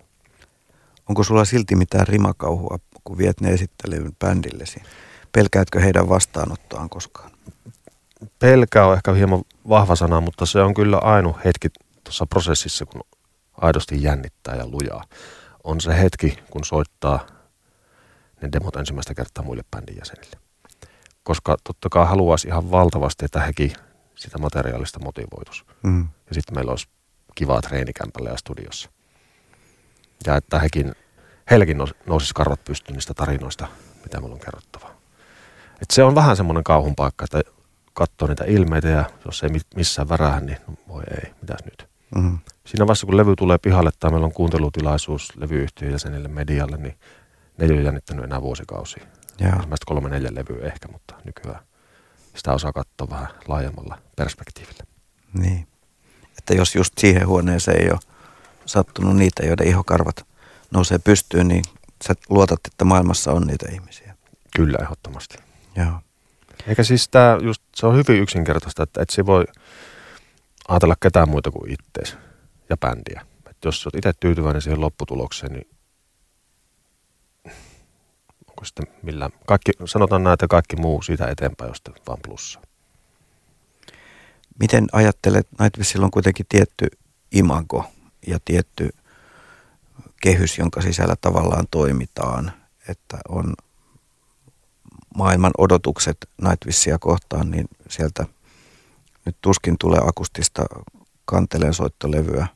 Onko 1.10 1.24
sulla 1.24 1.46
silti 1.46 1.76
mitään 1.76 2.08
rimakauhua, 2.08 2.78
kun 3.04 3.18
viet 3.18 3.42
ne 3.42 3.50
esittelyyn 3.50 4.16
bändillesi? 4.20 4.82
Pelkäätkö 5.32 5.80
heidän 5.80 6.10
vastaanottoaan 6.10 6.90
koskaan? 6.90 7.32
Pelkää 8.40 8.86
on 8.86 8.94
ehkä 8.94 9.14
hieman 9.14 9.42
vahva 9.70 9.96
sana, 9.96 10.22
mutta 10.22 10.46
se 10.46 10.62
on 10.62 10.74
kyllä 10.74 10.98
ainoa 10.98 11.40
hetki 11.46 11.68
tuossa 12.04 12.26
prosessissa, 12.26 12.86
kun 12.86 13.02
aidosti 13.62 14.04
jännittää 14.04 14.56
ja 14.56 14.68
lujaa. 14.68 15.04
On 15.64 15.82
se 15.82 16.02
hetki, 16.02 16.40
kun 16.50 16.64
soittaa 16.64 17.28
ne 18.42 18.50
demot 18.52 18.76
ensimmäistä 18.76 19.14
kertaa 19.14 19.44
muille 19.44 19.64
bändin 19.72 19.98
jäsenille. 19.98 20.38
Koska 21.24 21.58
totta 21.64 21.90
kai 21.90 22.06
haluaisi 22.06 22.48
ihan 22.48 22.72
valtavasti, 22.72 23.26
että 23.26 23.40
hekin 23.40 23.74
sitä 24.16 24.38
materiaalista 24.38 25.00
motivoitus. 25.04 25.66
Mm. 25.84 26.08
Ja 26.28 26.34
sitten 26.34 26.56
meillä 26.56 26.70
olisi 26.70 26.88
kivaa 27.36 27.62
treenikämpällä 27.62 28.30
ja 28.30 28.38
studiossa. 28.38 28.90
Ja 30.26 30.36
että 30.36 30.60
hekin, 30.60 30.92
heilläkin 31.52 31.78
nousisi 32.06 32.34
karvat 32.34 32.64
pystyyn 32.64 32.96
niistä 32.96 33.14
tarinoista, 33.14 33.68
mitä 34.04 34.22
mulla 34.22 34.34
on 34.34 34.42
kerrottavaa. 34.42 34.92
Et 35.82 35.92
se 35.92 36.04
on 36.04 36.16
vähän 36.16 36.38
semmoinen 36.38 36.64
kauhun 36.64 36.96
paikka, 36.96 37.26
että 37.26 37.42
katsoo 37.94 38.28
niitä 38.28 38.44
ilmeitä 38.44 38.88
ja 38.88 39.06
jos 39.26 39.44
ei 39.44 39.50
missään 39.76 40.10
värähän, 40.10 40.46
niin 40.46 40.58
no 40.68 40.74
voi 40.88 41.04
ei, 41.12 41.32
mitäs 41.42 41.60
nyt. 41.66 41.90
Mm-hmm. 42.16 42.40
Siinä 42.66 42.88
vaiheessa, 42.88 43.06
kun 43.06 43.18
levy 43.18 43.36
tulee 43.36 43.58
pihalle 43.58 43.92
tai 44.00 44.12
meillä 44.12 44.26
on 44.26 44.34
kuuntelutilaisuus 44.34 45.38
levyyhtiön 45.38 45.92
jäsenille 45.92 46.28
medialle, 46.28 46.78
niin 46.78 46.96
ne 47.58 47.66
ei 47.66 47.72
ole 47.72 47.82
jännittänyt 47.82 48.26
enää 48.26 48.42
vuosikausia. 48.42 49.04
Ensimmäistä 49.40 49.86
kolme 49.86 50.10
neljä 50.10 50.32
levyä 50.34 50.68
ehkä, 50.68 50.88
mutta 50.92 51.16
nykyään 51.24 51.60
sitä 52.36 52.54
osaa 52.54 52.74
katsoa 52.74 53.10
vähän 53.10 53.28
laajemmalla 53.48 53.98
perspektiivillä. 54.16 54.84
Niin. 55.34 55.68
Että 56.38 56.54
jos 56.54 56.76
just 56.76 56.94
siihen 56.98 57.28
huoneeseen 57.28 57.82
ei 57.82 57.92
ole 57.92 58.00
sattunut 58.66 59.16
niitä, 59.16 59.46
joiden 59.46 59.68
ihokarvat 59.68 60.26
nousee 60.72 61.00
pystyyn, 61.00 61.48
niin 61.48 61.64
sä 62.08 62.14
luotat, 62.30 62.60
että 62.68 62.86
maailmassa 62.86 63.32
on 63.32 63.48
niitä 63.48 63.66
ihmisiä. 63.72 64.16
Kyllä, 64.56 64.78
ehdottomasti. 64.82 65.38
Joo. 65.76 66.00
Eikä 66.70 66.84
siis 66.84 67.10
tämä 67.10 67.38
just, 67.42 67.64
se 67.76 67.86
on 67.86 67.96
hyvin 67.96 68.22
yksinkertaista, 68.22 68.84
että 68.84 69.02
et 69.02 69.10
se 69.10 69.26
voi 69.26 69.46
ajatella 70.68 70.96
ketään 71.04 71.30
muuta 71.30 71.52
kuin 71.52 71.72
ittees 71.72 72.18
ja 72.70 72.78
bändiä. 72.78 73.26
Et 73.50 73.58
jos 73.66 73.86
olet 73.86 73.96
itse 73.96 74.14
tyytyväinen 74.20 74.62
siihen 74.62 74.82
lopputulokseen, 74.82 75.54
niin 75.54 75.68
onko 78.48 78.66
sitten 78.66 78.88
millään, 79.04 79.32
kaikki, 79.48 79.72
sanotaan 79.86 80.24
näin, 80.24 80.34
että 80.34 80.48
kaikki 80.48 80.76
muu 80.76 81.02
siitä 81.02 81.28
eteenpäin 81.28 81.76
sitten 81.76 81.94
vaan 82.08 82.20
plussa. 82.28 82.60
Miten 84.60 84.88
ajattelet, 84.92 85.48
Nightwishilla 85.60 86.06
on 86.06 86.12
kuitenkin 86.12 86.46
tietty 86.50 86.88
imago 87.32 87.86
ja 88.28 88.40
tietty 88.46 88.90
kehys, 90.22 90.58
jonka 90.58 90.82
sisällä 90.82 91.16
tavallaan 91.22 91.66
toimitaan, 91.72 92.52
että 92.88 93.18
on 93.30 93.54
maailman 95.16 95.52
odotukset 95.58 96.18
Nightwishia 96.42 97.00
kohtaan, 97.00 97.52
niin 97.52 97.66
sieltä 97.90 98.26
nyt 99.26 99.36
tuskin 99.42 99.76
tulee 99.80 100.00
akustista 100.06 100.66
kanteleen 101.26 101.74
soittolevyä 101.74 102.48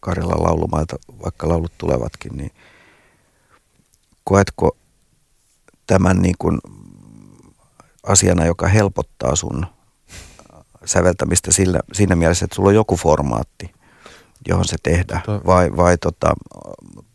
Karjalan 0.00 0.42
laulumailta, 0.42 0.96
vaikka 1.24 1.48
laulut 1.48 1.72
tulevatkin, 1.78 2.36
niin 2.36 2.50
koetko 4.24 4.76
tämän 5.86 6.22
niin 6.22 6.34
kuin 6.38 6.58
asiana, 8.06 8.46
joka 8.46 8.68
helpottaa 8.68 9.36
sun 9.36 9.66
säveltämistä 10.84 11.52
sillä, 11.52 11.80
siinä 11.92 12.16
mielessä, 12.16 12.44
että 12.44 12.54
sulla 12.54 12.68
on 12.68 12.74
joku 12.74 12.96
formaatti, 12.96 13.72
johon 14.48 14.64
se 14.64 14.76
tehdään, 14.82 15.22
vai, 15.46 15.76
vai 15.76 15.98
tota, 15.98 16.34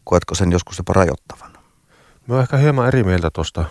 koetko 0.04 0.36
sen 0.36 0.52
joskus 0.52 0.78
jopa 0.78 0.94
rajoittavan? 0.94 1.54
Mä 2.28 2.36
oon 2.36 2.42
ehkä 2.42 2.58
hieman 2.58 2.88
eri 2.88 3.04
mieltä 3.04 3.30
tuosta. 3.30 3.66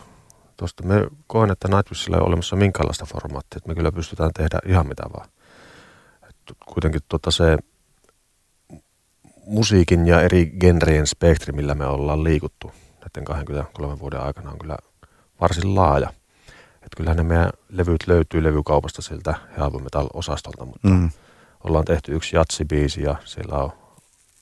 Tosta. 0.57 0.83
Me 0.83 1.07
koen, 1.27 1.51
että 1.51 1.69
Nightwishilla 1.69 2.17
ei 2.17 2.21
ole 2.21 2.29
olemassa 2.29 2.57
minkäänlaista 2.57 3.07
formaattia, 3.07 3.57
että 3.57 3.69
me 3.69 3.75
kyllä 3.75 3.93
pystytään 3.93 4.31
tehdä 4.37 4.59
ihan 4.67 4.89
mitä 4.89 5.03
vaan. 5.13 5.29
Et 6.29 6.57
kuitenkin 6.67 7.01
tota 7.09 7.31
se 7.31 7.59
musiikin 9.47 10.07
ja 10.07 10.21
eri 10.21 10.47
genrien 10.61 11.07
spektri, 11.07 11.53
millä 11.53 11.75
me 11.75 11.87
ollaan 11.87 12.25
liikuttu 12.25 12.73
näiden 13.01 13.25
23 13.25 13.99
vuoden 13.99 14.21
aikana 14.21 14.51
on 14.51 14.59
kyllä 14.59 14.77
varsin 15.41 15.75
laaja. 15.75 16.09
Että 16.75 16.97
kyllähän 16.97 17.17
ne 17.17 17.23
meidän 17.23 17.51
levyt 17.69 18.07
löytyy 18.07 18.43
levykaupasta 18.43 19.03
siltä 19.03 19.35
heavy 19.59 19.79
metal-osastolta, 19.79 20.65
mutta 20.65 20.89
mm. 20.89 21.11
ollaan 21.65 21.85
tehty 21.85 22.15
yksi 22.15 22.37
jatsibiisi 22.37 23.03
ja 23.03 23.17
siellä 23.25 23.59
on 23.59 23.73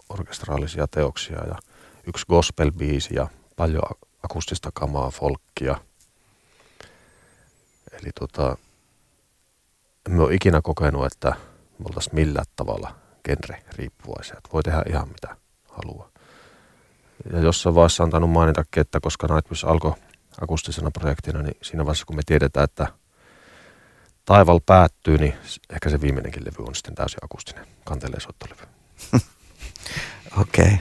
orkestraalisia 0.09 0.87
teoksia 0.87 1.39
ja 1.47 1.59
yksi 2.07 2.27
gospel-biisi 2.27 3.15
ja 3.15 3.29
paljon 3.57 3.83
akustista 4.23 4.71
kamaa, 4.75 5.11
folkkia. 5.11 5.77
Eli 8.03 8.11
tota, 8.21 8.57
emme 10.07 10.23
ole 10.23 10.35
ikinä 10.35 10.61
kokenut, 10.63 11.07
että 11.07 11.29
me 11.79 11.85
oltaisiin 11.85 12.15
millään 12.15 12.47
tavalla 12.57 12.95
genre 13.25 13.63
riippuvaisia. 13.73 14.35
Että 14.39 14.51
voi 14.53 14.63
tehdä 14.63 14.83
ihan 14.89 15.09
mitä 15.09 15.37
haluaa. 15.69 16.11
Ja 17.33 17.41
jossain 17.41 17.75
vaiheessa 17.75 18.03
on 18.03 18.11
tainnut 18.11 18.31
mainita, 18.31 18.65
että 18.77 19.01
koska 19.01 19.27
Nightwish 19.35 19.67
alkoi 19.67 19.95
akustisena 20.41 20.91
projektina, 20.91 21.43
niin 21.43 21.57
siinä 21.63 21.85
vaiheessa 21.85 22.07
kun 22.07 22.17
me 22.17 22.23
tiedetään, 22.27 22.65
että 22.65 22.87
taival 24.25 24.61
päättyy, 24.67 25.19
niin 25.19 25.35
ehkä 25.71 25.91
se 25.91 26.01
viimeinenkin 26.01 26.45
levy 26.45 26.65
on 26.69 26.75
sitten 26.75 26.95
täysin 26.95 27.19
akustinen, 27.23 27.67
kantelee 27.85 28.21
soittolevy. 28.21 28.63
Okei. 30.41 30.65
Okay. 30.65 30.79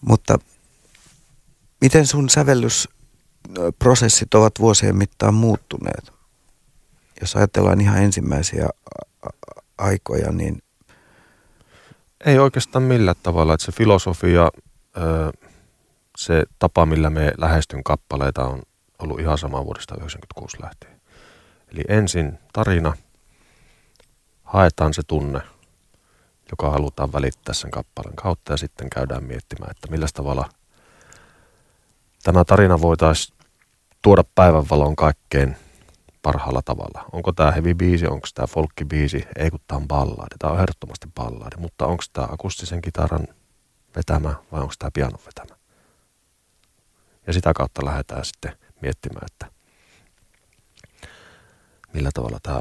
Mutta 0.00 0.38
miten 1.80 2.06
sun 2.06 2.30
sävellysprosessit 3.86 4.34
ovat 4.34 4.52
vuosien 4.60 4.96
mittaan 4.96 5.34
muuttuneet? 5.34 6.12
Jos 7.20 7.36
ajatellaan 7.36 7.80
ihan 7.80 8.02
ensimmäisiä 8.02 8.68
aikoja, 9.78 10.32
niin... 10.32 10.62
Ei 12.26 12.38
oikeastaan 12.38 12.82
millään 12.82 13.16
tavalla. 13.22 13.54
Että 13.54 13.66
se 13.66 13.72
filosofia, 13.72 14.50
se 16.18 16.44
tapa, 16.58 16.86
millä 16.86 17.10
me 17.10 17.32
lähestyn 17.38 17.84
kappaleita 17.84 18.44
on 18.44 18.62
ollut 18.98 19.20
ihan 19.20 19.38
sama 19.38 19.64
vuodesta 19.64 19.94
1996 19.94 20.62
lähtien. 20.62 21.00
Eli 21.72 21.82
ensin 21.88 22.38
tarina, 22.52 22.96
haetaan 24.42 24.94
se 24.94 25.02
tunne, 25.06 25.40
joka 26.50 26.70
halutaan 26.70 27.12
välittää 27.12 27.54
sen 27.54 27.70
kappaleen 27.70 28.16
kautta 28.16 28.52
ja 28.52 28.56
sitten 28.56 28.90
käydään 28.90 29.24
miettimään, 29.24 29.70
että 29.70 29.90
millä 29.90 30.06
tavalla 30.14 30.48
tämä 32.22 32.44
tarina 32.44 32.80
voitaisiin 32.80 33.35
tuoda 34.06 34.24
päivänvaloon 34.34 34.96
kaikkein 34.96 35.56
parhaalla 36.22 36.62
tavalla. 36.62 37.04
Onko 37.12 37.32
tämä 37.32 37.50
heavy 37.50 37.74
biisi, 37.74 38.06
onko 38.06 38.28
tämä 38.34 38.46
folkki 38.46 38.84
biisi, 38.84 39.24
ei 39.36 39.50
kun 39.50 39.60
tämä 39.66 39.76
on 39.76 39.88
ballaadi. 39.88 40.34
Tämä 40.38 40.52
on 40.52 40.60
ehdottomasti 40.60 41.06
ballaadi, 41.14 41.56
mutta 41.58 41.86
onko 41.86 42.04
tämä 42.12 42.28
akustisen 42.30 42.82
kitaran 42.82 43.28
vetämä 43.96 44.34
vai 44.52 44.60
onko 44.60 44.74
tämä 44.78 44.90
pianon 44.94 45.20
vetämä? 45.26 45.58
Ja 47.26 47.32
sitä 47.32 47.52
kautta 47.54 47.84
lähdetään 47.84 48.24
sitten 48.24 48.52
miettimään, 48.82 49.26
että 49.32 49.46
millä 51.92 52.10
tavalla 52.14 52.38
tämä 52.42 52.60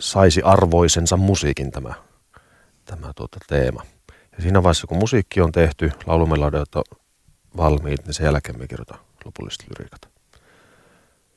saisi 0.00 0.42
arvoisensa 0.42 1.16
musiikin 1.16 1.70
tämä, 1.70 1.94
tämä 2.84 3.12
tuota 3.16 3.38
teema. 3.48 3.82
Ja 4.36 4.42
siinä 4.42 4.62
vaiheessa, 4.62 4.86
kun 4.86 4.98
musiikki 4.98 5.40
on 5.40 5.52
tehty, 5.52 5.92
laulumelodiot 6.06 6.74
on 6.74 6.84
valmiit, 7.56 8.04
niin 8.04 8.14
sen 8.14 8.24
jälkeen 8.24 8.58
me 8.58 8.68
kirjoitan 8.68 9.07
lopulliset 9.28 9.64
lyriikat. 9.68 10.08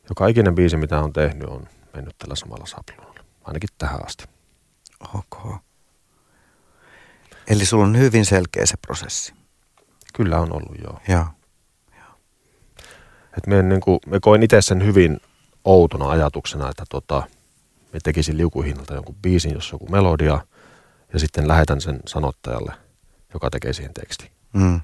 Joka 0.10 0.28
ikinen 0.28 0.56
biisi, 0.56 0.78
mitä 0.78 1.00
on 1.00 1.14
tehnyt, 1.14 1.50
on 1.50 1.68
mennyt 1.94 2.16
tällä 2.18 2.36
samalla 2.36 2.66
sapluunalla. 2.66 3.24
Ainakin 3.44 3.70
tähän 3.78 4.06
asti. 4.06 4.26
Ok. 5.14 5.56
Eli 7.48 7.66
sulla 7.66 7.84
on 7.84 7.98
hyvin 7.98 8.26
selkeä 8.26 8.66
se 8.66 8.78
prosessi. 8.78 9.34
Kyllä 10.14 10.40
on 10.40 10.54
ollut, 10.54 10.78
joo. 10.84 11.00
Joo. 11.08 11.26
Et 13.38 13.48
me, 13.48 13.64
niin 13.64 13.82
kuin, 13.82 14.00
me 14.08 14.20
koin 14.20 14.44
itse 14.44 14.62
sen 14.62 14.86
hyvin 14.86 15.20
outona 15.64 16.10
ajatuksena, 16.10 16.70
että 16.70 16.84
tota, 16.90 17.24
me 17.94 18.00
tekisin 18.04 18.38
liukuhinnalta 18.38 18.94
jonkun 18.94 19.16
biisin, 19.16 19.54
jos 19.54 19.72
joku 19.72 19.88
melodia, 19.90 20.40
ja 21.14 21.20
sitten 21.20 21.48
lähetän 21.48 21.82
sen 21.82 22.00
sanottajalle, 22.06 22.74
joka 23.34 23.50
tekee 23.50 23.74
siihen 23.74 23.94
teksti. 23.94 24.32
Mm. 24.54 24.82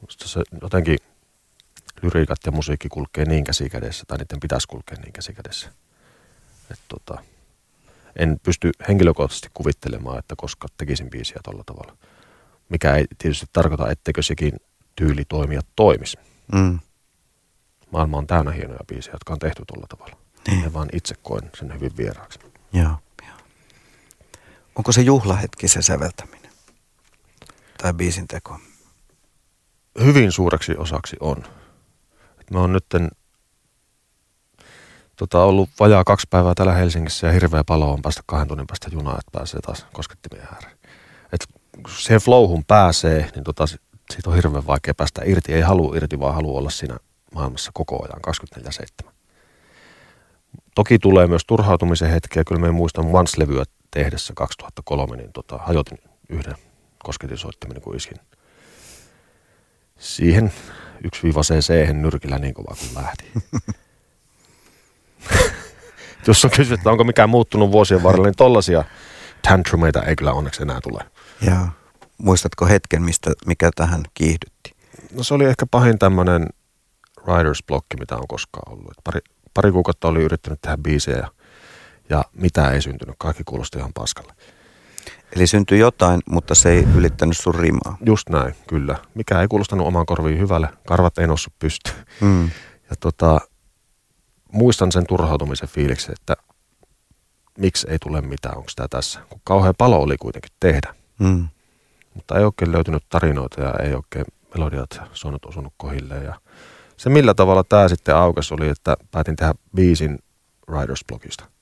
Musta 0.00 0.28
se 0.28 0.42
jotenkin 0.62 0.98
lyriikat 2.02 2.38
ja 2.46 2.52
musiikki 2.52 2.88
kulkee 2.88 3.24
niin 3.24 3.44
käsikädessä, 3.44 4.04
tai 4.06 4.18
niiden 4.18 4.40
pitäisi 4.40 4.68
kulkea 4.68 4.98
niin 5.00 5.12
käsikädessä. 5.12 5.72
Et 6.70 6.80
tota, 6.88 7.22
en 8.16 8.40
pysty 8.42 8.70
henkilökohtaisesti 8.88 9.48
kuvittelemaan, 9.54 10.18
että 10.18 10.34
koska 10.36 10.68
tekisin 10.76 11.10
biisiä 11.10 11.40
tuolla 11.44 11.62
tavalla. 11.66 11.96
Mikä 12.68 12.94
ei 12.94 13.06
tietysti 13.18 13.46
tarkoita, 13.52 13.90
etteikö 13.90 14.22
sekin 14.22 14.52
tyyli 14.96 15.24
toimia 15.24 15.60
toimisi. 15.76 16.18
Mm. 16.52 16.78
Maailma 17.90 18.18
on 18.18 18.26
täynnä 18.26 18.52
hienoja 18.52 18.80
biisejä, 18.86 19.14
jotka 19.14 19.32
on 19.32 19.38
tehty 19.38 19.62
tuolla 19.66 19.86
tavalla. 19.88 20.16
Niin. 20.48 20.62
Ja 20.62 20.72
vaan 20.72 20.88
itse 20.92 21.14
koen 21.22 21.50
sen 21.58 21.74
hyvin 21.74 21.96
vieraaksi. 21.96 22.38
Joo, 22.72 22.96
joo. 23.26 23.36
Onko 24.76 24.92
se 24.92 25.00
juhlahetki 25.00 25.68
se 25.68 25.82
säveltäminen? 25.82 26.52
Tai 27.82 27.94
biisin 27.94 28.28
teko? 28.28 28.58
Hyvin 30.04 30.32
suureksi 30.32 30.76
osaksi 30.76 31.16
on. 31.20 31.44
Mä 32.50 32.60
oon 32.60 32.72
nytten 32.72 33.10
tota, 35.16 35.44
ollut 35.44 35.70
vajaa 35.80 36.04
kaksi 36.04 36.26
päivää 36.30 36.54
täällä 36.54 36.72
Helsingissä 36.72 37.26
ja 37.26 37.32
hirveä 37.32 37.64
palo 37.64 37.92
on 37.92 38.02
päästä 38.02 38.22
kahden 38.26 38.48
tunnin 38.48 38.66
päästä 38.66 38.88
junaa, 38.92 39.18
että 39.18 39.38
pääsee 39.38 39.60
taas 39.60 39.86
koskettimien 39.92 40.48
ääreen. 40.54 40.78
Et 41.32 41.46
kun 41.72 41.94
siihen 41.98 42.20
flowhun 42.20 42.64
pääsee, 42.64 43.30
niin 43.34 43.44
tota, 43.44 43.66
siitä 43.66 44.30
on 44.30 44.36
hirveän 44.36 44.66
vaikea 44.66 44.94
päästä 44.94 45.22
irti. 45.24 45.54
Ei 45.54 45.60
halua 45.60 45.96
irti, 45.96 46.20
vaan 46.20 46.34
haluaa 46.34 46.58
olla 46.58 46.70
siinä 46.70 46.96
maailmassa 47.34 47.70
koko 47.74 48.04
ajan 48.04 48.20
24-7. 49.06 49.10
Toki 50.74 50.98
tulee 50.98 51.26
myös 51.26 51.42
turhautumisen 51.46 52.10
hetkiä. 52.10 52.44
Kyllä 52.44 52.60
me 52.60 52.70
muistan 52.70 53.04
Once-levyä 53.04 53.64
tehdessä 53.90 54.32
2003, 54.36 55.16
niin 55.16 55.32
tota, 55.32 55.58
hajotin 55.58 55.98
yhden 56.28 56.54
kosketinsoittimeni, 57.04 57.80
kun 57.80 57.96
iskin 57.96 58.18
siihen 59.98 60.52
1-CC 61.06 61.92
nyrkillä 61.92 62.38
niin 62.38 62.54
kovaa 62.54 62.76
kuin 62.78 62.94
lähti. 62.94 63.24
Jos 66.26 66.44
on 66.44 66.50
kysytty, 66.50 66.74
että 66.74 66.90
onko 66.90 67.04
mikään 67.04 67.30
muuttunut 67.30 67.72
vuosien 67.72 68.02
varrella, 68.02 68.26
niin 68.26 68.36
tollaisia 68.36 68.84
tantrumeita 69.42 70.02
ei 70.02 70.16
kyllä 70.16 70.32
onneksi 70.32 70.62
enää 70.62 70.80
tule. 70.80 71.04
Joo. 71.40 71.68
Muistatko 72.18 72.66
hetken, 72.66 73.02
mistä, 73.02 73.32
mikä 73.46 73.70
tähän 73.74 74.02
kiihdytti? 74.14 74.74
No 75.12 75.22
se 75.22 75.34
oli 75.34 75.44
ehkä 75.44 75.66
pahin 75.70 75.98
tämmöinen 75.98 76.48
writer's 77.20 77.64
blocki, 77.66 77.96
mitä 77.98 78.16
on 78.16 78.28
koskaan 78.28 78.72
ollut. 78.72 78.90
Et 78.90 79.04
pari, 79.04 79.20
pari 79.54 79.72
kuukautta 79.72 80.08
oli 80.08 80.22
yrittänyt 80.22 80.60
tehdä 80.60 80.76
biisejä 80.76 81.16
ja, 81.16 81.28
ja 82.08 82.24
mitä 82.32 82.70
ei 82.70 82.82
syntynyt. 82.82 83.14
Kaikki 83.18 83.42
kuulosti 83.44 83.78
ihan 83.78 83.92
paskalle. 83.94 84.32
Eli 85.36 85.46
syntyi 85.46 85.78
jotain, 85.78 86.20
mutta 86.30 86.54
se 86.54 86.70
ei 86.70 86.86
ylittänyt 86.96 87.36
sun 87.36 87.54
rimaa. 87.54 87.96
Just 88.06 88.28
näin, 88.28 88.54
kyllä. 88.68 88.98
Mikä 89.14 89.40
ei 89.40 89.48
kuulostanut 89.48 89.86
omaan 89.86 90.06
korviin 90.06 90.38
hyvälle. 90.38 90.68
Karvat 90.86 91.18
ei 91.18 91.26
noussut 91.26 91.52
pystyyn. 91.58 91.96
Mm. 92.20 92.44
Ja 92.90 92.96
tota, 93.00 93.40
muistan 94.52 94.92
sen 94.92 95.06
turhautumisen 95.06 95.68
fiiliksi, 95.68 96.12
että 96.12 96.34
miksi 97.58 97.86
ei 97.90 97.98
tule 97.98 98.20
mitään, 98.20 98.56
onko 98.56 98.70
tämä 98.76 98.88
tässä. 98.88 99.20
Kun 99.28 99.40
kauhean 99.44 99.74
palo 99.78 99.96
oli 100.02 100.16
kuitenkin 100.16 100.52
tehdä. 100.60 100.94
Mm. 101.18 101.48
Mutta 102.14 102.38
ei 102.38 102.44
oikein 102.44 102.72
löytynyt 102.72 103.04
tarinoita 103.08 103.60
ja 103.60 103.74
ei 103.82 103.94
oikein 103.94 104.24
melodiat 104.54 105.00
sonut 105.12 105.44
osunut 105.44 105.72
kohilleen. 105.76 106.24
Ja 106.24 106.40
se 106.96 107.10
millä 107.10 107.34
tavalla 107.34 107.64
tämä 107.64 107.88
sitten 107.88 108.16
aukesi 108.16 108.54
oli, 108.54 108.68
että 108.68 108.96
päätin 109.10 109.36
tehdä 109.36 109.54
biisin 109.76 110.18
Riders 110.68 111.04
blogista. 111.08 111.53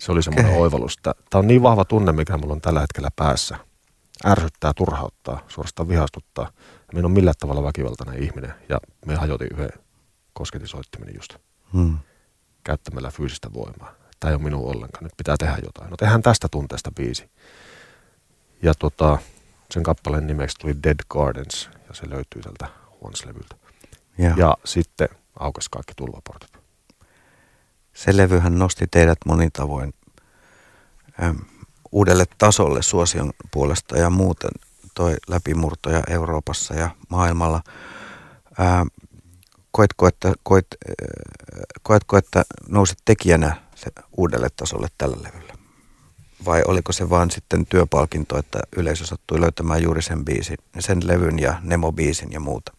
Se 0.00 0.12
oli 0.12 0.22
semmoinen 0.22 0.50
okay. 0.50 0.62
oivallus, 0.62 0.96
tämä 1.02 1.16
on 1.34 1.46
niin 1.46 1.62
vahva 1.62 1.84
tunne, 1.84 2.12
mikä 2.12 2.36
mulla 2.36 2.52
on 2.52 2.60
tällä 2.60 2.80
hetkellä 2.80 3.08
päässä. 3.16 3.58
Ärsyttää, 4.24 4.72
turhauttaa, 4.76 5.42
suorastaan 5.48 5.88
vihastuttaa. 5.88 6.50
Ja 6.94 7.02
on 7.04 7.10
millään 7.10 7.34
tavalla 7.38 7.62
väkivaltainen 7.62 8.22
ihminen 8.22 8.54
ja 8.68 8.78
me 9.06 9.14
hajotin 9.14 9.48
yhden 9.52 9.70
kosketinsoittimeni 10.32 11.14
just 11.14 11.36
hmm. 11.72 11.98
käyttämällä 12.64 13.10
fyysistä 13.10 13.52
voimaa. 13.52 13.92
Tämä 14.20 14.30
ei 14.30 14.34
ole 14.34 14.42
minun 14.42 14.70
ollenkaan, 14.70 15.04
nyt 15.04 15.12
pitää 15.16 15.36
tehdä 15.38 15.58
jotain. 15.64 15.90
No 15.90 15.96
tehdään 15.96 16.22
tästä 16.22 16.48
tunteesta 16.50 16.90
biisi. 16.92 17.30
Ja 18.62 18.74
tota, 18.74 19.18
sen 19.70 19.82
kappaleen 19.82 20.26
nimeksi 20.26 20.56
tuli 20.60 20.82
Dead 20.82 20.98
Gardens 21.08 21.70
ja 21.88 21.94
se 21.94 22.10
löytyy 22.10 22.42
tältä 22.42 22.66
Once-levyltä. 23.00 23.56
Ja. 24.18 24.34
ja 24.36 24.56
sitten 24.64 25.08
aukesi 25.38 25.68
kaikki 25.70 25.92
tulvaportit. 25.96 26.55
Se 27.96 28.16
levyhän 28.16 28.58
nosti 28.58 28.86
teidät 28.90 29.18
monin 29.26 29.52
tavoin 29.52 29.94
äm, 31.22 31.38
uudelle 31.92 32.24
tasolle 32.38 32.82
suosion 32.82 33.32
puolesta 33.50 33.98
ja 33.98 34.10
muuten 34.10 34.50
toi 34.94 35.14
läpimurtoja 35.28 36.02
Euroopassa 36.10 36.74
ja 36.74 36.90
maailmalla. 37.08 37.62
Ähm, 38.60 38.86
koetko, 39.70 40.08
että, 40.08 40.32
koet, 40.42 40.66
äh, 40.90 40.94
koetko, 41.82 42.16
että 42.16 42.44
nousit 42.68 42.98
tekijänä 43.04 43.56
se 43.74 43.90
uudelle 44.16 44.48
tasolle 44.56 44.88
tällä 44.98 45.16
levyllä? 45.22 45.54
Vai 46.44 46.62
oliko 46.66 46.92
se 46.92 47.10
vaan 47.10 47.30
sitten 47.30 47.66
työpalkinto, 47.66 48.38
että 48.38 48.58
yleisö 48.76 49.06
sattui 49.06 49.40
löytämään 49.40 49.82
juuri 49.82 50.02
sen 50.02 50.24
biisin, 50.24 50.58
sen 50.78 51.06
levyn 51.06 51.38
ja 51.38 51.60
Nemo-biisin 51.62 52.32
ja 52.32 52.40
muuta? 52.40 52.72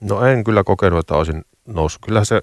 No 0.00 0.26
en 0.26 0.44
kyllä 0.44 0.64
kokenut, 0.64 0.98
että 0.98 1.14
olisin 1.14 1.44
noussut. 1.66 2.02
Kyllä 2.02 2.24
se, 2.24 2.42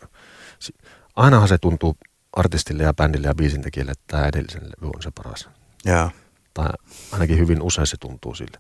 ainahan 1.16 1.48
se 1.48 1.58
tuntuu 1.58 1.98
artistille 2.34 2.84
ja 2.84 2.94
bändille 2.94 3.28
ja 3.28 3.36
biisintekijälle, 3.36 3.92
että 3.92 4.04
tämä 4.08 4.28
edellisen 4.28 4.64
levy 4.64 4.92
on 4.96 5.02
se 5.02 5.12
paras. 5.16 5.50
Ja. 5.86 6.10
Tai 6.54 6.70
ainakin 7.12 7.38
hyvin 7.38 7.62
usein 7.62 7.88
se 7.88 7.98
tuntuu 8.00 8.36
sille. 8.36 8.58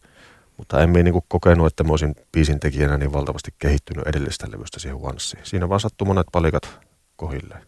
Mutta 0.58 0.84
en 0.84 0.90
minä 0.90 1.04
niinku 1.04 1.26
kokenut, 1.28 1.68
että 1.68 1.84
mä 1.84 1.90
olisin 1.90 2.16
biisintekijänä 2.32 2.98
niin 2.98 3.14
valtavasti 3.14 3.52
kehittynyt 3.60 4.08
edellisestä 4.08 4.52
levystä 4.52 4.80
siihen 4.80 5.00
Onesiin. 5.02 5.46
Siinä 5.46 5.70
vaan 5.70 5.80
sattui 5.80 6.08
monet 6.08 6.28
palikat 6.32 6.80
kohilleen. 7.16 7.68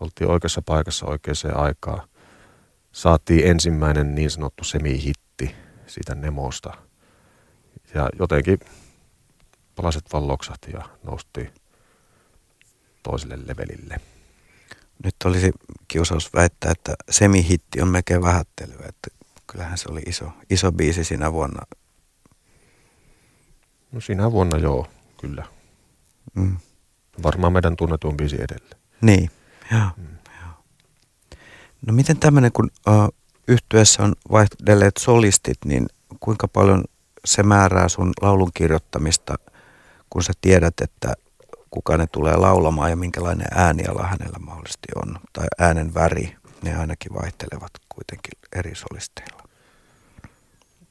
Oltiin 0.00 0.30
oikeassa 0.30 0.62
paikassa 0.62 1.06
oikeaan 1.06 1.56
aikaan. 1.56 2.08
Saatiin 2.92 3.46
ensimmäinen 3.46 4.14
niin 4.14 4.30
sanottu 4.30 4.64
semi-hitti 4.64 5.54
siitä 5.86 6.14
Nemosta. 6.14 6.74
Ja 7.94 8.08
jotenkin 8.18 8.58
palaset 9.74 10.04
vaan 10.12 10.28
loksahti 10.28 10.70
ja 10.70 10.82
noustiin 11.02 11.50
toiselle 13.02 13.38
levelille. 13.46 14.00
Nyt 15.04 15.14
olisi 15.24 15.52
kiusaus 15.88 16.34
väittää, 16.34 16.70
että 16.70 16.94
semihitti 17.10 17.82
on 17.82 17.88
melkein 17.88 18.22
vähättelyä, 18.22 18.86
että 18.88 19.28
kyllähän 19.46 19.78
se 19.78 19.88
oli 19.90 20.00
iso, 20.06 20.32
iso 20.50 20.72
biisi 20.72 21.04
siinä 21.04 21.32
vuonna. 21.32 21.62
No 23.92 24.00
siinä 24.00 24.32
vuonna 24.32 24.58
joo, 24.58 24.86
kyllä. 25.20 25.46
Mm. 26.34 26.56
Varmaan 27.22 27.52
meidän 27.52 27.76
tunnetuin 27.76 28.16
biisi 28.16 28.36
edelleen. 28.36 28.80
Niin, 29.00 29.30
joo. 29.72 29.88
Mm. 29.96 30.04
joo. 30.40 30.50
No 31.86 31.92
miten 31.92 32.16
tämmöinen, 32.18 32.52
kun 32.52 32.70
uh, 32.88 33.08
yhtyessä 33.48 34.02
on 34.02 34.14
vaihdelleet 34.30 34.96
solistit, 34.98 35.58
niin 35.64 35.86
kuinka 36.20 36.48
paljon 36.48 36.84
se 37.24 37.42
määrää 37.42 37.88
sun 37.88 38.12
laulun 38.22 38.50
kirjoittamista– 38.54 39.34
kun 40.12 40.22
sä 40.22 40.32
tiedät, 40.40 40.74
että 40.80 41.14
kuka 41.72 41.96
ne 41.96 42.06
tulee 42.06 42.36
laulamaan 42.36 42.90
ja 42.90 42.96
minkälainen 42.96 43.46
ääniala 43.50 44.02
hänellä 44.02 44.38
mahdollisesti 44.38 44.88
on, 44.96 45.18
tai 45.32 45.46
äänen 45.58 45.94
väri, 45.94 46.36
ne 46.62 46.76
ainakin 46.76 47.14
vaihtelevat 47.14 47.70
kuitenkin 47.88 48.32
eri 48.56 48.74
solisteilla. 48.74 49.42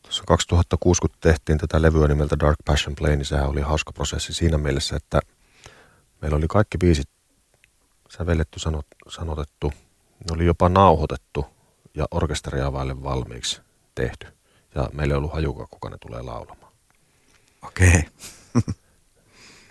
Tuossa 0.02 0.24
2006, 0.28 1.02
kun 1.02 1.10
tehtiin 1.22 1.58
tätä 1.58 1.82
levyä 1.82 2.08
nimeltä 2.08 2.40
Dark 2.40 2.58
Passion 2.66 2.96
Play, 2.96 3.16
niin 3.16 3.26
sehän 3.26 3.50
oli 3.50 3.62
hauska 3.62 3.92
prosessi 3.92 4.34
siinä 4.34 4.58
mielessä, 4.58 4.96
että 4.96 5.20
meillä 6.22 6.38
oli 6.38 6.48
kaikki 6.48 6.78
biisit 6.78 7.10
sävelletty, 8.10 8.60
sanot, 8.60 8.86
sanotettu, 9.08 9.74
ne 10.20 10.36
oli 10.36 10.46
jopa 10.46 10.70
nauhoitettu 10.70 11.46
ja 11.96 12.06
orkesteria 12.12 12.74
vaille 12.74 13.04
valmiiksi 13.04 13.62
tehty. 13.96 14.28
Ja 14.76 14.90
meillä 14.94 15.14
ei 15.14 15.18
ollut 15.18 15.34
hajuka, 15.34 15.68
kuka 15.68 15.90
ne 15.90 15.98
tulee 15.98 16.22
laulamaan. 16.22 16.74
Okei. 17.62 17.88
Okay. 17.88 18.74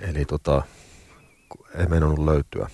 Eli 0.09 0.25
tota, 0.25 0.63
ei 1.75 1.87
meinannut 1.87 2.19
löytyä 2.19 2.71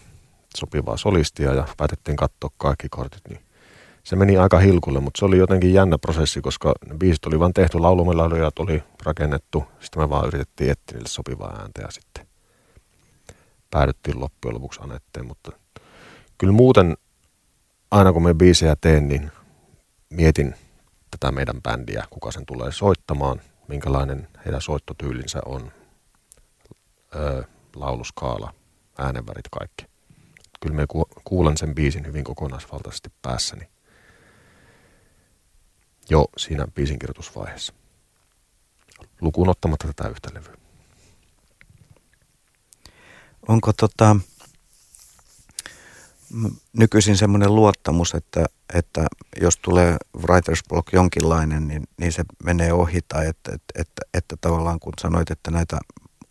sopivaa 0.56 0.96
solistia 0.96 1.54
ja 1.54 1.66
päätettiin 1.76 2.16
katsoa 2.16 2.50
kaikki 2.56 2.88
kortit, 2.88 3.22
niin 3.28 3.40
se 4.04 4.16
meni 4.16 4.36
aika 4.36 4.58
hilkulle, 4.58 5.00
mutta 5.00 5.18
se 5.18 5.24
oli 5.24 5.38
jotenkin 5.38 5.72
jännä 5.72 5.98
prosessi, 5.98 6.40
koska 6.40 6.72
ne 6.86 6.94
biisit 6.98 7.26
oli 7.26 7.40
vain 7.40 7.52
tehty, 7.52 7.78
laulumelodijat 7.78 8.58
oli 8.58 8.82
rakennettu, 9.04 9.64
sitten 9.80 10.02
me 10.02 10.10
vaan 10.10 10.26
yritettiin 10.26 10.70
etsiä 10.70 10.96
niille 10.96 11.08
sopivaa 11.08 11.56
ääntä 11.60 11.82
ja 11.82 11.90
sitten 11.90 12.26
päädyttiin 13.70 14.20
loppujen 14.20 14.54
lopuksi 14.54 14.80
Anetteen, 14.82 15.26
mutta 15.26 15.52
kyllä 16.38 16.52
muuten 16.52 16.96
aina 17.90 18.12
kun 18.12 18.22
me 18.22 18.34
biisejä 18.34 18.76
teen, 18.80 19.08
niin 19.08 19.30
mietin 20.10 20.54
tätä 21.10 21.32
meidän 21.32 21.62
bändiä, 21.62 22.04
kuka 22.10 22.32
sen 22.32 22.46
tulee 22.46 22.72
soittamaan, 22.72 23.40
minkälainen 23.68 24.28
heidän 24.44 24.62
soittotyylinsä 24.62 25.40
on, 25.44 25.72
ö, 27.14 27.44
lauluskaala, 27.76 28.54
äänenvärit, 28.98 29.48
kaikki. 29.58 29.86
Kyllä 30.60 30.76
me 30.76 30.86
kuulen 31.24 31.56
sen 31.56 31.74
biisin 31.74 32.06
hyvin 32.06 32.24
kokonaisvaltaisesti 32.24 33.12
päässäni 33.22 33.68
jo 36.10 36.26
siinä 36.36 36.66
biisinkirjoitusvaiheessa. 36.74 37.72
Lukuun 39.20 39.48
ottamatta 39.48 39.86
tätä 39.86 40.08
yhtä 40.08 40.28
levyä. 40.34 40.56
onko 43.48 43.72
tota, 43.72 44.16
nykyisin 46.72 47.16
semmoinen 47.16 47.54
luottamus, 47.54 48.14
että, 48.14 48.46
että 48.74 49.06
jos 49.40 49.56
tulee 49.56 49.96
writer's 50.18 50.60
block 50.68 50.92
jonkinlainen, 50.92 51.68
niin, 51.68 51.84
niin 52.00 52.12
se 52.12 52.24
menee 52.44 52.72
ohi 52.72 53.00
tai 53.08 53.26
että, 53.26 53.52
että, 53.54 53.80
että, 53.80 54.02
että 54.14 54.36
tavallaan 54.40 54.80
kun 54.80 54.92
sanoit, 55.00 55.30
että 55.30 55.50
näitä 55.50 55.78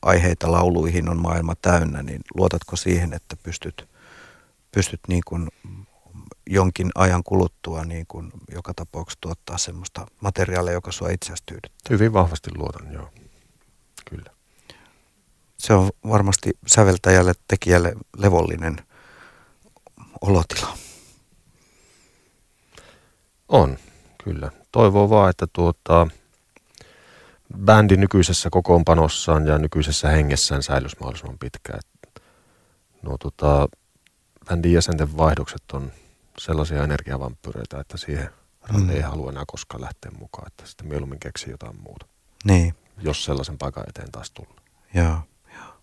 aiheita 0.06 0.52
lauluihin 0.52 1.10
on 1.10 1.22
maailma 1.22 1.54
täynnä, 1.62 2.04
niin 2.04 2.22
luotatko 2.36 2.76
siihen, 2.76 3.14
että 3.14 3.36
pystyt, 3.44 3.90
pystyt 4.72 5.00
niin 5.08 5.22
kuin 5.26 5.48
jonkin 6.48 6.92
ajan 6.96 7.24
kuluttua 7.24 7.86
niin 7.86 8.06
kuin 8.08 8.32
joka 8.52 8.74
tapauksessa 8.74 9.22
tuottaa 9.22 9.58
semmoista 9.58 10.08
materiaalia, 10.22 10.74
joka 10.74 10.92
sua 10.92 11.10
itseäsi 11.10 11.44
tyydyttää? 11.46 11.90
Hyvin 11.90 12.14
vahvasti 12.14 12.52
luotan, 12.56 12.94
joo. 12.94 13.10
Kyllä. 14.10 14.32
Se 15.58 15.74
on 15.74 15.90
varmasti 16.08 16.52
säveltäjälle, 16.68 17.34
tekijälle 17.48 17.94
levollinen 18.18 18.78
olotila. 20.22 20.78
On, 23.48 23.78
kyllä. 24.24 24.52
Toivoo 24.72 25.10
vaan, 25.10 25.30
että 25.30 25.48
tuota, 25.54 26.08
bändi 27.66 27.98
nykyisessä 27.98 28.50
kokoonpanossaan 28.50 29.48
ja 29.48 29.58
nykyisessä 29.58 30.10
hengessään 30.10 30.64
säilyisi 30.64 30.98
mahdollisimman 31.00 31.40
pitkään. 31.40 31.80
No, 33.02 33.18
tota, 33.18 33.68
bändin 34.50 34.74
jäsenten 34.74 35.18
vaihdokset 35.18 35.64
on 35.74 35.92
sellaisia 36.38 36.84
energiavampyreitä, 36.84 37.80
että 37.80 37.98
siihen 37.98 38.30
mm. 38.74 38.90
ei 38.90 39.02
halua 39.02 39.32
enää 39.32 39.44
koskaan 39.48 39.82
lähteä 39.82 40.12
mukaan, 40.20 40.48
että 40.48 40.68
sitten 40.68 40.88
mieluummin 40.88 41.20
keksii 41.20 41.52
jotain 41.52 41.82
muuta. 41.82 42.06
Niin. 42.44 42.76
Jos 43.02 43.26
sellaisen 43.26 43.58
paikan 43.58 43.84
eteen 43.90 44.12
taas 44.12 44.32
tulla. 44.32 44.62
Joo, 44.94 45.18
joo. 45.54 45.74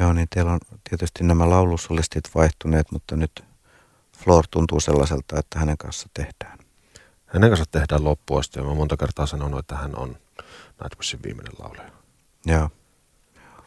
Joo, 0.00 0.12
niin 0.12 0.28
teillä 0.34 0.52
on 0.52 0.60
tietysti 0.90 1.24
nämä 1.24 1.50
laulusolistit 1.50 2.24
vaihtuneet, 2.34 2.92
mutta 2.92 3.16
nyt 3.16 3.44
Floor 4.24 4.44
tuntuu 4.50 4.80
sellaiselta, 4.80 5.38
että 5.38 5.58
hänen 5.58 5.78
kanssa 5.78 6.08
tehdään. 6.14 6.58
Hänen 7.26 7.50
kanssa 7.50 7.64
tehdään 7.70 8.04
loppuun 8.04 8.40
asti 8.40 8.58
ja 8.58 8.64
mä 8.64 8.74
monta 8.74 8.96
kertaa 8.96 9.26
sanonut, 9.26 9.58
että 9.58 9.76
hän 9.76 9.98
on 9.98 10.16
Nightwishin 10.82 11.22
viimeinen 11.22 11.52
laulaja. 11.58 11.92
Joo. 12.46 12.70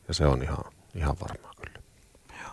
Ja 0.07 0.13
se 0.13 0.25
on 0.25 0.43
ihan, 0.43 0.63
ihan 0.95 1.15
varmaa 1.21 1.53
kyllä. 1.65 1.79
Joo. 2.43 2.51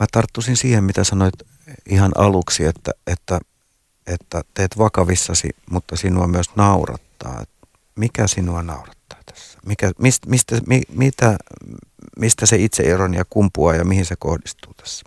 Mä 0.00 0.06
tarttuisin 0.12 0.56
siihen, 0.56 0.84
mitä 0.84 1.04
sanoit 1.04 1.34
ihan 1.88 2.12
aluksi, 2.14 2.64
että, 2.64 2.90
että, 3.06 3.40
että 4.06 4.42
teet 4.54 4.78
vakavissasi, 4.78 5.48
mutta 5.70 5.96
sinua 5.96 6.26
myös 6.26 6.56
naurattaa. 6.56 7.44
Mikä 7.96 8.26
sinua 8.26 8.62
naurattaa 8.62 9.18
tässä? 9.26 9.58
Mikä, 9.66 9.92
mistä, 9.98 10.30
mistä, 10.30 10.60
mi, 10.66 10.82
mitä, 10.92 11.36
mistä 12.18 12.46
se 12.46 12.58
ironia 12.84 13.24
kumpuaa 13.30 13.74
ja 13.74 13.84
mihin 13.84 14.06
se 14.06 14.16
kohdistuu 14.18 14.74
tässä? 14.74 15.04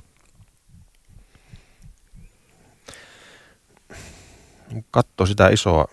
Katso 4.91 5.25
sitä 5.25 5.49
isoa 5.49 5.85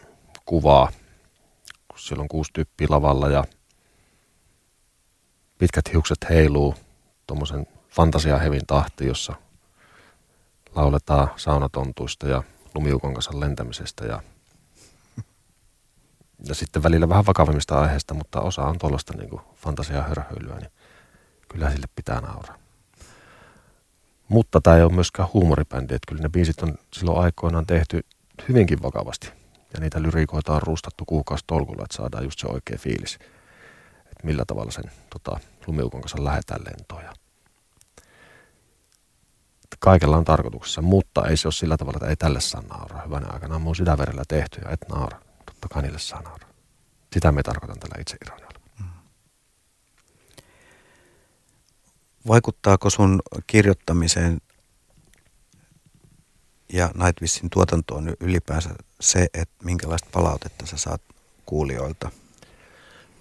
kuvaa, 0.44 0.92
kun 1.88 1.98
siellä 1.98 2.22
on 2.22 2.28
kuusi 2.28 2.50
tyyppiä 2.52 2.86
lavalla 2.90 3.28
ja 3.28 3.44
pitkät 5.58 5.92
hiukset 5.92 6.18
heiluu 6.30 6.74
tuommoisen 7.26 7.66
fantasiahevin 7.90 8.66
tahti, 8.66 9.06
jossa 9.06 9.34
lauletaan 10.74 11.28
saunatontuista 11.36 12.28
ja 12.28 12.42
lumiukon 12.74 13.14
kanssa 13.14 13.40
lentämisestä 13.40 14.06
ja, 14.06 14.22
ja 16.44 16.54
sitten 16.54 16.82
välillä 16.82 17.08
vähän 17.08 17.26
vakavimmista 17.26 17.80
aiheista, 17.80 18.14
mutta 18.14 18.40
osa 18.40 18.62
on 18.62 18.78
tuollaista 18.78 19.16
niin 19.16 19.40
fantasiahörhöilyä, 19.54 20.56
niin 20.56 20.72
kyllä 21.48 21.70
sille 21.70 21.86
pitää 21.96 22.20
nauraa. 22.20 22.58
Mutta 24.28 24.60
tämä 24.60 24.76
ei 24.76 24.82
ole 24.82 24.92
myöskään 24.92 25.28
huumoribändi, 25.32 25.94
että 25.94 26.08
kyllä 26.08 26.22
ne 26.22 26.28
biisit 26.28 26.62
on 26.62 26.74
silloin 26.92 27.24
aikoinaan 27.24 27.66
tehty 27.66 28.04
hyvinkin 28.48 28.82
vakavasti. 28.82 29.28
Ja 29.74 29.80
niitä 29.80 30.02
lyriikoita 30.02 30.52
on 30.52 30.62
ruustattu 30.62 31.04
kuukausi 31.04 31.44
tolkulla, 31.46 31.84
että 31.84 31.96
saadaan 31.96 32.24
just 32.24 32.38
se 32.38 32.46
oikea 32.46 32.78
fiilis. 32.78 33.18
Että 33.98 34.24
millä 34.24 34.44
tavalla 34.46 34.70
sen 34.70 34.90
tota, 35.10 35.40
lumiukon 35.66 36.00
kanssa 36.00 36.24
lähetään 36.24 36.60
lentoon. 36.64 37.02
Ja 37.02 37.12
kaikella 39.78 40.16
on 40.16 40.24
tarkoituksessa, 40.24 40.82
mutta 40.82 41.26
ei 41.28 41.36
se 41.36 41.48
ole 41.48 41.52
sillä 41.52 41.76
tavalla, 41.76 41.96
että 41.96 42.08
ei 42.08 42.16
tälle 42.16 42.40
saa 42.40 42.62
nauraa. 42.62 43.02
Hyvänä 43.04 43.26
aikana 43.32 43.54
on 43.54 43.62
mun 43.62 43.76
sydänverellä 43.76 44.22
tehty 44.28 44.60
ja 44.64 44.70
et 44.70 44.88
naura. 44.88 45.20
Totta 45.46 45.68
kai 45.70 45.82
niille 45.82 45.98
saa 45.98 46.22
nauraa. 46.22 46.48
Sitä 47.12 47.32
me 47.32 47.42
tarkoitan 47.42 47.78
tällä 47.78 47.96
itse 48.00 48.16
ironialla. 48.26 48.60
Vaikuttaako 52.28 52.90
sun 52.90 53.20
kirjoittamiseen 53.46 54.38
ja 56.72 56.90
Nightwishin 56.94 57.50
tuotantoon 57.50 58.14
ylipäänsä 58.20 58.70
se, 59.00 59.26
että 59.34 59.64
minkälaista 59.64 60.08
palautetta 60.12 60.66
sä 60.66 60.76
saat 60.76 61.02
kuulijoilta? 61.46 62.10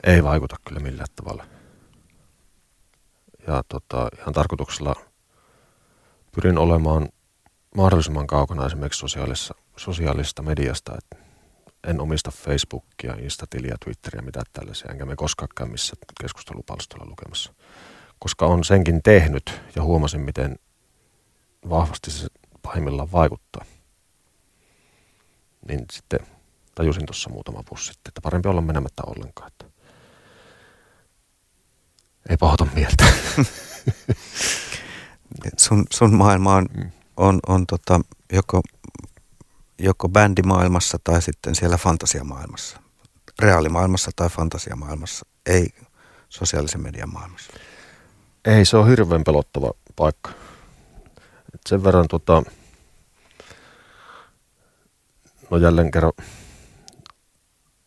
Ei 0.03 0.23
vaikuta 0.23 0.55
kyllä 0.67 0.79
millään 0.79 1.07
tavalla. 1.15 1.45
Ja 3.47 3.63
tota, 3.67 4.09
ihan 4.19 4.33
tarkoituksella 4.33 4.95
pyrin 6.35 6.57
olemaan 6.57 7.09
mahdollisimman 7.75 8.27
kaukana 8.27 8.65
esimerkiksi 8.65 8.99
sosiaalista, 8.99 9.53
sosiaalista 9.77 10.41
mediasta. 10.41 10.97
Et 10.97 11.19
en 11.87 12.01
omista 12.01 12.31
Facebookia, 12.31 13.15
Instatiliä, 13.19 13.75
Twitteriä, 13.83 14.21
mitä 14.21 14.41
tällaisia, 14.53 14.91
enkä 14.91 15.05
me 15.05 15.15
koskaan 15.15 15.49
käy 15.55 15.67
missä 15.67 15.95
keskustelupalstolla 16.21 17.05
lukemassa 17.05 17.53
koska 18.19 18.45
on 18.45 18.63
senkin 18.63 19.03
tehnyt 19.03 19.61
ja 19.75 19.83
huomasin, 19.83 20.21
miten 20.21 20.59
vahvasti 21.69 22.11
se 22.11 22.27
pahimmillaan 22.69 23.11
vaikuttaa. 23.11 23.65
Niin 25.67 25.85
sitten 25.91 26.19
tajusin 26.75 27.05
tuossa 27.05 27.29
muutama 27.29 27.63
vuosi 27.71 27.85
sitten, 27.85 28.09
että 28.09 28.21
parempi 28.21 28.49
olla 28.49 28.61
menemättä 28.61 29.03
ollenkaan. 29.05 29.51
Että 29.51 29.65
ei 32.29 32.37
pahota 32.37 32.67
mieltä. 32.75 33.05
sun, 35.57 35.83
sun 35.93 36.13
maailma 36.13 36.55
on, 36.55 36.65
mm. 36.77 36.91
on, 37.17 37.39
on 37.47 37.67
tota, 37.67 38.01
joko, 38.33 38.61
joko 39.79 40.09
bändimaailmassa 40.09 40.97
tai 41.03 41.21
sitten 41.21 41.55
siellä 41.55 41.77
fantasiamaailmassa. 41.77 42.79
Reaalimaailmassa 43.39 44.11
tai 44.15 44.29
fantasiamaailmassa, 44.29 45.25
ei 45.45 45.69
sosiaalisen 46.29 46.81
median 46.81 47.13
maailmassa. 47.13 47.53
Ei, 48.45 48.65
se 48.65 48.77
on 48.77 48.87
hirveän 48.87 49.23
pelottava 49.23 49.71
paikka. 49.95 50.31
Et 51.53 51.61
sen 51.69 51.83
verran 51.83 52.07
tota, 52.07 52.43
no 55.51 55.57
jälleen 55.57 55.91
kerran 55.91 56.13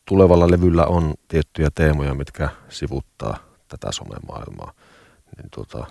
tulevalla 0.05 0.51
levyllä 0.51 0.87
on 0.87 1.15
tiettyjä 1.29 1.69
teemoja, 1.75 2.15
mitkä 2.15 2.49
sivuttaa 2.69 3.39
tätä 3.69 3.93
somemaailmaa. 3.93 4.73
Niin 5.37 5.51
tota, 5.51 5.87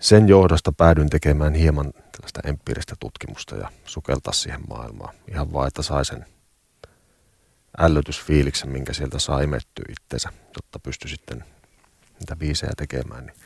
sen 0.00 0.28
johdosta 0.28 0.72
päädyin 0.72 1.10
tekemään 1.10 1.54
hieman 1.54 1.92
tällaista 1.92 2.40
empiiristä 2.44 2.94
tutkimusta 3.00 3.56
ja 3.56 3.70
sukeltaa 3.84 4.32
siihen 4.32 4.60
maailmaan. 4.68 5.14
Ihan 5.30 5.52
vaan, 5.52 5.68
että 5.68 5.82
sai 5.82 6.04
sen 6.04 6.26
ällötysfiiliksen, 7.78 8.70
minkä 8.70 8.92
sieltä 8.92 9.18
saa 9.18 9.40
imettyä 9.40 9.84
itsensä, 9.88 10.28
jotta 10.56 10.78
pystyi 10.78 11.10
sitten 11.10 11.44
niitä 12.20 12.36
biisejä 12.36 12.72
tekemään, 12.76 13.26
niin 13.26 13.36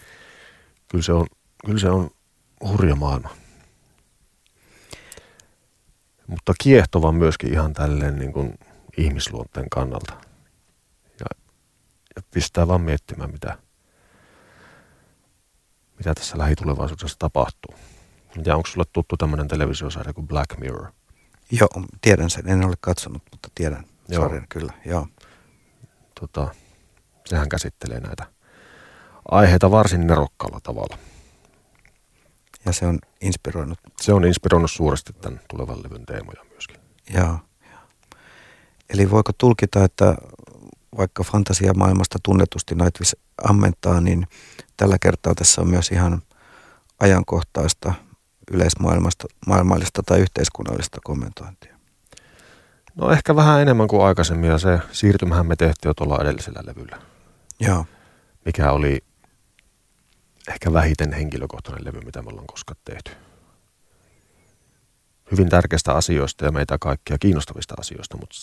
kyllä 0.89 1.05
se 1.05 1.13
on, 1.13 1.27
kyllä 1.67 1.79
se 1.79 1.89
on 1.89 2.11
hurja 2.69 2.95
maailma. 2.97 3.42
Mutta 6.27 6.53
kiehtova 6.63 7.13
myöskin 7.13 7.53
ihan 7.53 7.73
tälleen 7.73 8.19
niin 8.19 8.33
kuin 8.33 8.59
ihmisluonteen 8.97 9.71
kannalta. 9.71 10.13
Ja, 11.21 11.27
ja 12.17 12.23
pistää 12.35 12.69
vaan 12.69 12.81
miettimään, 12.81 13.31
mitä, 13.31 13.59
mitä 15.99 16.15
tässä 16.15 16.39
lähitulevaisuudessa 16.39 17.19
tapahtuu. 17.19 17.75
Ja 18.45 18.57
onko 18.57 18.69
sulle 18.69 18.87
tuttu 18.93 19.17
tämmöinen 19.17 19.49
televisiosarja 19.49 20.13
kuin 20.13 20.29
Black 20.29 20.59
Mirror? 20.59 20.93
Joo, 21.51 21.69
tiedän 22.01 22.31
sen. 22.31 22.49
En 22.49 22.65
ole 22.65 22.75
katsonut, 22.81 23.23
mutta 23.31 23.49
tiedän 23.55 23.85
Joo. 24.09 24.23
sarjan 24.23 24.47
kyllä. 24.49 24.73
Joo. 24.85 25.07
Tota, 26.21 26.55
sehän 27.27 27.49
käsittelee 27.49 28.01
näitä 28.01 28.27
aiheita 29.31 29.71
varsin 29.71 30.07
nerokkaalla 30.07 30.61
tavalla. 30.63 30.99
Ja 32.65 32.73
se 32.73 32.87
on 32.87 32.99
inspiroinut? 33.21 33.79
Se 34.01 34.13
on 34.13 34.25
inspiroinut 34.25 34.71
suuresti 34.71 35.13
tämän 35.13 35.41
tulevan 35.49 35.83
levyn 35.83 36.07
teemoja 36.07 36.45
myöskin. 36.51 36.77
Joo. 37.15 37.39
Eli 38.91 39.11
voiko 39.11 39.33
tulkita, 39.39 39.85
että 39.85 40.15
vaikka 40.97 41.23
fantasiamaailmasta 41.23 42.19
tunnetusti 42.23 42.75
Nightwish 42.75 43.15
ammentaa, 43.45 44.01
niin 44.01 44.27
tällä 44.77 44.97
kertaa 45.01 45.35
tässä 45.35 45.61
on 45.61 45.69
myös 45.69 45.91
ihan 45.91 46.23
ajankohtaista 47.01 47.95
yleismaailmasta, 48.51 49.27
maailmallista 49.47 50.03
tai 50.07 50.21
yhteiskunnallista 50.21 50.99
kommentointia. 51.05 51.77
No 52.95 53.11
ehkä 53.11 53.37
vähän 53.37 53.61
enemmän 53.61 53.89
kuin 53.89 54.05
aikaisemmin 54.05 54.51
ja 54.51 54.59
se 54.59 54.79
siirtymähän 54.93 55.47
me 55.47 55.57
tehtiin 55.57 55.91
jo 55.91 55.95
tuolla 55.95 56.19
edellisellä 56.23 56.61
levyllä. 56.67 56.99
Joo. 57.61 57.87
Mikä 58.45 58.73
oli 58.73 59.05
ehkä 60.49 60.73
vähiten 60.73 61.13
henkilökohtainen 61.13 61.85
levy, 61.85 62.01
mitä 62.01 62.23
me 62.23 62.29
ollaan 62.29 62.47
koskaan 62.47 62.81
tehty. 62.85 63.11
Hyvin 65.31 65.49
tärkeistä 65.49 65.93
asioista 65.93 66.45
ja 66.45 66.53
meitä 66.53 66.77
kaikkia 66.81 67.19
kiinnostavista 67.19 67.75
asioista, 67.79 68.17
mutta 68.17 68.37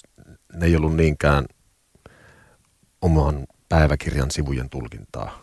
ne 0.54 0.66
ei 0.66 0.76
ollut 0.76 0.96
niinkään 0.96 1.46
oman 3.02 3.48
päiväkirjan 3.70 4.32
sivujen 4.32 4.70
tulkintaa 4.70 5.42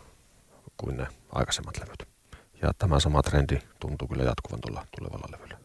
kuin 0.77 0.97
ne 0.97 1.07
aikaisemmat 1.31 1.77
levyt. 1.77 2.07
Ja 2.61 2.71
tämä 2.77 2.99
sama 2.99 3.23
trendi 3.23 3.59
tuntuu 3.79 4.07
kyllä 4.07 4.23
jatkuvan 4.23 4.61
tuolla 4.61 4.87
tulevalla 4.97 5.27
levyllä. 5.31 5.57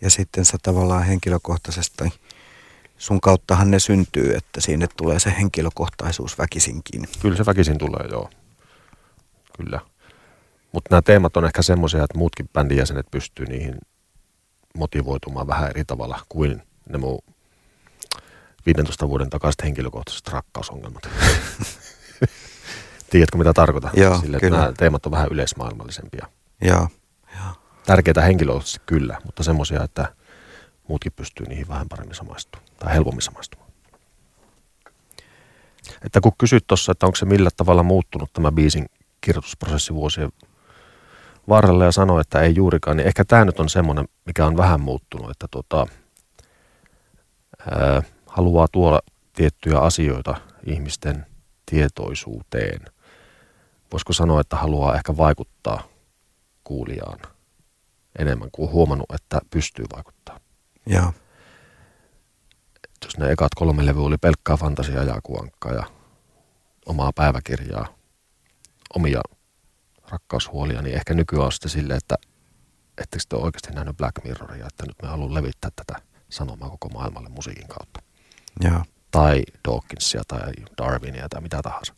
Ja 0.00 0.10
sitten 0.10 0.44
sä 0.44 0.58
tavallaan 0.62 1.04
henkilökohtaisesti, 1.04 2.04
sun 2.98 3.20
kauttahan 3.20 3.70
ne 3.70 3.78
syntyy, 3.78 4.34
että 4.34 4.60
sinne 4.60 4.86
tulee 4.96 5.18
se 5.18 5.34
henkilökohtaisuus 5.38 6.38
väkisinkin. 6.38 7.08
Kyllä 7.22 7.36
se 7.36 7.46
väkisin 7.46 7.78
tulee, 7.78 8.08
joo. 8.10 8.30
Kyllä. 9.56 9.80
Mutta 10.72 10.88
nämä 10.90 11.02
teemat 11.02 11.36
on 11.36 11.44
ehkä 11.44 11.62
semmoisia, 11.62 12.04
että 12.04 12.18
muutkin 12.18 12.48
bändin 12.52 12.78
jäsenet 12.78 13.06
pystyy 13.10 13.46
niihin 13.46 13.74
motivoitumaan 14.78 15.46
vähän 15.46 15.70
eri 15.70 15.84
tavalla 15.84 16.20
kuin 16.28 16.62
ne 16.88 16.98
mun 16.98 17.18
15 18.66 19.08
vuoden 19.08 19.30
takaiset 19.30 19.62
henkilökohtaiset 19.62 20.28
rakkausongelmat. 20.28 21.02
Tiedätkö, 23.10 23.38
mitä 23.38 23.52
tarkoitan? 23.52 23.90
Joo, 23.96 24.18
Sille, 24.18 24.40
kyllä. 24.40 24.58
Nämä 24.58 24.72
teemat 24.72 25.06
on 25.06 25.12
vähän 25.12 25.28
yleismaailmallisempia. 25.30 26.26
Joo, 26.62 26.88
joo. 27.36 27.52
Tärkeitä 27.86 28.22
henkilökohtaisesti 28.22 28.80
kyllä, 28.86 29.18
mutta 29.24 29.42
semmoisia, 29.42 29.82
että 29.82 30.14
muutkin 30.88 31.12
pystyy 31.12 31.46
niihin 31.46 31.68
vähän 31.68 31.88
paremmin 31.88 32.14
samaistumaan 32.14 32.68
tai 32.78 32.94
helpommin 32.94 33.22
samaistumaan. 33.22 33.70
Että 36.04 36.20
kun 36.20 36.32
kysyt 36.38 36.66
tuossa, 36.66 36.92
että 36.92 37.06
onko 37.06 37.16
se 37.16 37.24
millä 37.24 37.50
tavalla 37.56 37.82
muuttunut 37.82 38.32
tämä 38.32 38.52
biisin 38.52 38.86
kirjoitusprosessi 39.24 39.94
vuosien 39.94 40.32
varrella 41.48 41.84
ja 41.84 41.92
sanoi, 41.92 42.20
että 42.20 42.40
ei 42.40 42.54
juurikaan, 42.54 42.96
niin 42.96 43.06
ehkä 43.06 43.24
tämä 43.24 43.44
nyt 43.44 43.60
on 43.60 43.68
semmoinen, 43.68 44.08
mikä 44.26 44.46
on 44.46 44.56
vähän 44.56 44.80
muuttunut, 44.80 45.30
että 45.30 45.46
tota, 45.50 45.86
ää, 47.70 48.02
haluaa 48.26 48.66
tuoda 48.72 49.00
tiettyjä 49.32 49.78
asioita 49.78 50.34
ihmisten 50.66 51.26
tietoisuuteen. 51.70 52.80
Voisiko 53.92 54.12
sanoa, 54.12 54.40
että 54.40 54.56
haluaa 54.56 54.94
ehkä 54.94 55.16
vaikuttaa 55.16 55.82
kuulijaan 56.64 57.18
enemmän 58.18 58.48
kuin 58.52 58.70
huomannut, 58.70 59.06
että 59.14 59.40
pystyy 59.50 59.84
vaikuttaa. 59.94 60.40
Joo, 60.86 61.12
Jos 63.04 63.18
ne 63.18 63.30
ekat 63.30 63.54
kolme 63.56 63.86
levyä 63.86 64.02
oli 64.02 64.16
pelkkää 64.18 64.56
fantasiaa 64.56 65.04
ja 65.04 65.14
akuankkaa 65.14 65.72
ja 65.72 65.84
omaa 66.86 67.12
päiväkirjaa, 67.14 67.86
omia 68.96 69.20
rakkaushuolia, 70.08 70.82
niin 70.82 70.96
ehkä 70.96 71.14
nykyään 71.14 71.44
on 71.44 71.52
sitten 71.52 71.70
silleen, 71.70 71.96
että 71.96 72.14
ettekö 72.98 73.24
te 73.28 73.36
ole 73.36 73.44
oikeasti 73.44 73.72
nähnyt 73.72 73.96
Black 73.96 74.24
Mirroria, 74.24 74.66
että 74.66 74.86
nyt 74.86 74.96
me 75.02 75.08
haluan 75.08 75.34
levittää 75.34 75.70
tätä 75.76 76.00
sanomaa 76.28 76.70
koko 76.70 76.88
maailmalle 76.88 77.28
musiikin 77.28 77.68
kautta. 77.68 78.02
joo, 78.60 78.82
Tai 79.10 79.42
Dawkinsia 79.68 80.22
tai 80.28 80.52
Darwinia 80.78 81.28
tai 81.28 81.40
mitä 81.40 81.62
tahansa. 81.62 81.94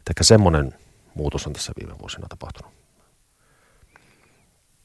Et 0.00 0.08
ehkä 0.10 0.24
semmoinen 0.24 0.74
muutos 1.14 1.46
on 1.46 1.52
tässä 1.52 1.72
viime 1.80 1.98
vuosina 1.98 2.26
tapahtunut. 2.28 2.72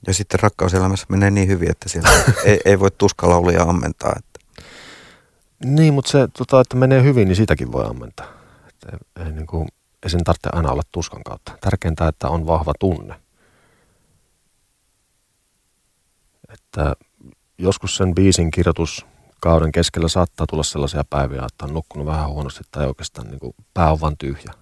Ja 0.08 0.14
sitten 0.14 0.40
rakkauselämässä 0.40 1.06
menee 1.10 1.32
niin 1.32 1.48
hyvin, 1.48 1.72
että 1.72 1.90
siellä 1.90 2.10
ei, 2.46 2.60
ei 2.66 2.80
voi 2.80 2.92
tuskalauluja 2.92 3.64
ammentaa. 3.64 4.14
Että. 4.18 4.64
Niin, 5.66 5.94
mutta 5.94 6.12
se, 6.12 6.28
tota, 6.38 6.62
että 6.62 6.78
menee 6.78 7.04
hyvin, 7.04 7.28
niin 7.28 7.36
sitäkin 7.36 7.72
voi 7.72 7.86
ammentaa. 7.86 8.28
Et 8.68 8.94
ei, 8.94 9.26
ei, 9.26 9.32
niin 9.32 9.48
kuin, 9.48 9.68
ei 10.08 10.12
sen 10.12 10.24
tarvitse 10.24 10.50
aina 10.54 10.72
olla 10.72 10.82
tuskan 10.92 11.24
kautta. 11.24 11.52
Tärkeintä, 11.62 12.08
että 12.08 12.28
on 12.28 12.48
vahva 12.48 12.74
tunne. 12.80 13.16
Että 16.54 16.96
joskus 17.58 17.98
sen 17.98 18.16
biisin 18.16 18.52
kirjoituskauden 18.52 19.72
keskellä 19.72 20.08
saattaa 20.08 20.48
tulla 20.48 20.64
sellaisia 20.64 21.04
päiviä, 21.10 21.46
että 21.46 21.66
on 21.66 21.74
nukkunut 21.74 22.08
vähän 22.08 22.30
huonosti 22.30 22.64
tai 22.72 22.88
oikeastaan 22.88 23.28
niin 23.28 23.40
kuin 23.40 23.56
pää 23.74 23.92
on 23.92 24.02
vaan 24.02 24.18
tyhjä. 24.18 24.54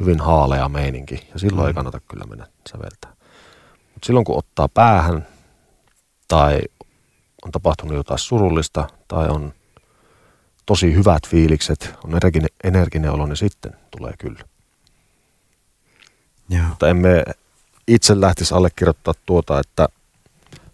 Hyvin 0.00 0.20
haalea 0.20 0.68
meininki 0.68 1.28
ja 1.32 1.38
silloin 1.38 1.64
mm. 1.64 1.68
ei 1.68 1.74
kannata 1.74 2.00
kyllä 2.00 2.24
mennä 2.24 2.46
säveltää. 2.70 3.16
Mutta 3.94 4.06
silloin 4.06 4.24
kun 4.24 4.38
ottaa 4.38 4.68
päähän 4.68 5.26
tai 6.28 6.60
on 7.44 7.52
tapahtunut 7.52 7.96
jotain 7.96 8.18
surullista 8.18 8.88
tai 9.08 9.28
on 9.28 9.54
tosi 10.66 10.94
hyvät 10.94 11.28
fiilikset, 11.28 11.94
on 12.04 12.10
energinen, 12.10 12.50
energinen 12.64 13.10
olo, 13.10 13.26
niin 13.26 13.36
sitten 13.36 13.72
tulee 13.90 14.12
kyllä. 14.18 14.44
Joo, 16.48 16.68
Mutta 16.68 16.88
emme 16.88 17.24
itse 17.88 18.20
lähtisi 18.20 18.54
allekirjoittaa 18.54 19.14
tuota, 19.26 19.60
että 19.60 19.88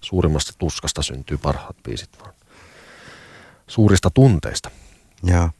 suurimmasta 0.01 0.53
tuskasta 0.59 1.03
syntyy 1.03 1.39
parhaat 1.39 1.77
biisit, 1.83 2.11
vaan 2.21 2.35
suurista 3.67 4.11
tunteista. 4.11 4.71
joo. 5.23 5.51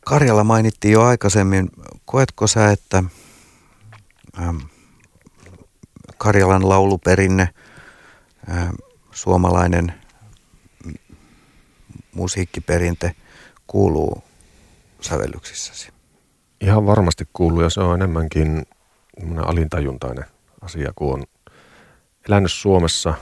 Karjala 0.00 0.44
mainittiin 0.44 0.92
jo 0.92 1.02
aikaisemmin. 1.02 1.70
Koetko 2.04 2.46
sä, 2.46 2.70
että 2.70 3.04
äm, 4.38 4.60
Karjalan 6.18 6.68
lauluperinne, 6.68 7.48
äm, 8.50 8.74
suomalainen 9.12 9.94
musiikkiperinte 12.18 13.14
kuuluu 13.66 14.22
sävellyksissäsi? 15.00 15.88
Ihan 16.60 16.86
varmasti 16.86 17.28
kuuluu 17.32 17.60
ja 17.62 17.70
se 17.70 17.80
on 17.80 17.94
enemmänkin 17.94 18.66
alintajuntainen 19.46 20.24
asia, 20.60 20.92
kun 20.96 21.14
on 21.14 21.24
elänyt 22.28 22.52
Suomessa, 22.52 23.14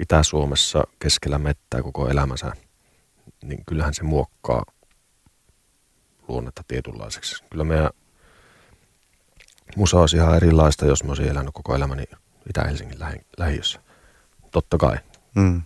Itä-Suomessa 0.00 0.84
keskellä 0.98 1.38
mettää 1.38 1.82
koko 1.82 2.08
elämänsä, 2.08 2.52
niin 3.42 3.64
kyllähän 3.66 3.94
se 3.94 4.02
muokkaa 4.02 4.64
luonnetta 6.28 6.62
tietynlaiseksi. 6.68 7.44
Kyllä 7.50 7.64
meidän 7.64 7.90
musa 9.76 10.00
olisi 10.00 10.16
ihan 10.16 10.36
erilaista, 10.36 10.86
jos 10.86 11.04
mä 11.04 11.10
olisin 11.10 11.28
elänyt 11.28 11.54
koko 11.54 11.74
elämäni 11.74 12.04
Itä-Helsingin 12.50 13.00
lähi- 13.00 13.24
lähiössä. 13.38 13.80
Totta 14.50 14.78
kai, 14.78 14.96
Mm. 15.34 15.62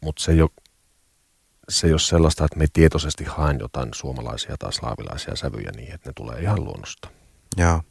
Mutta 0.00 0.22
se 0.22 0.32
ei 0.32 0.42
ole 0.42 0.50
se 1.68 1.86
ei 1.86 1.92
ole 1.92 2.00
sellaista, 2.00 2.44
että 2.44 2.58
me 2.58 2.66
tietoisesti 2.72 3.24
haen 3.24 3.58
jotain 3.60 3.88
suomalaisia 3.94 4.56
tai 4.58 4.72
slaavilaisia 4.72 5.36
sävyjä 5.36 5.70
niin, 5.76 5.94
että 5.94 6.08
ne 6.08 6.12
tulee 6.16 6.40
ihan 6.40 6.64
luonnosta. 6.64 7.08
Joo. 7.56 7.82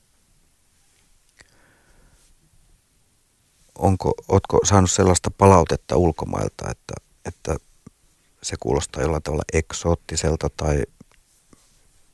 Onko, 3.75 4.13
ootko 4.27 4.59
saanut 4.63 4.91
sellaista 4.91 5.31
palautetta 5.31 5.95
ulkomailta, 5.97 6.71
että, 6.71 6.93
että 7.25 7.55
se 8.43 8.55
kuulostaa 8.59 9.03
jollain 9.03 9.23
tavalla 9.23 9.43
eksoottiselta 9.53 10.47
tai 10.57 10.83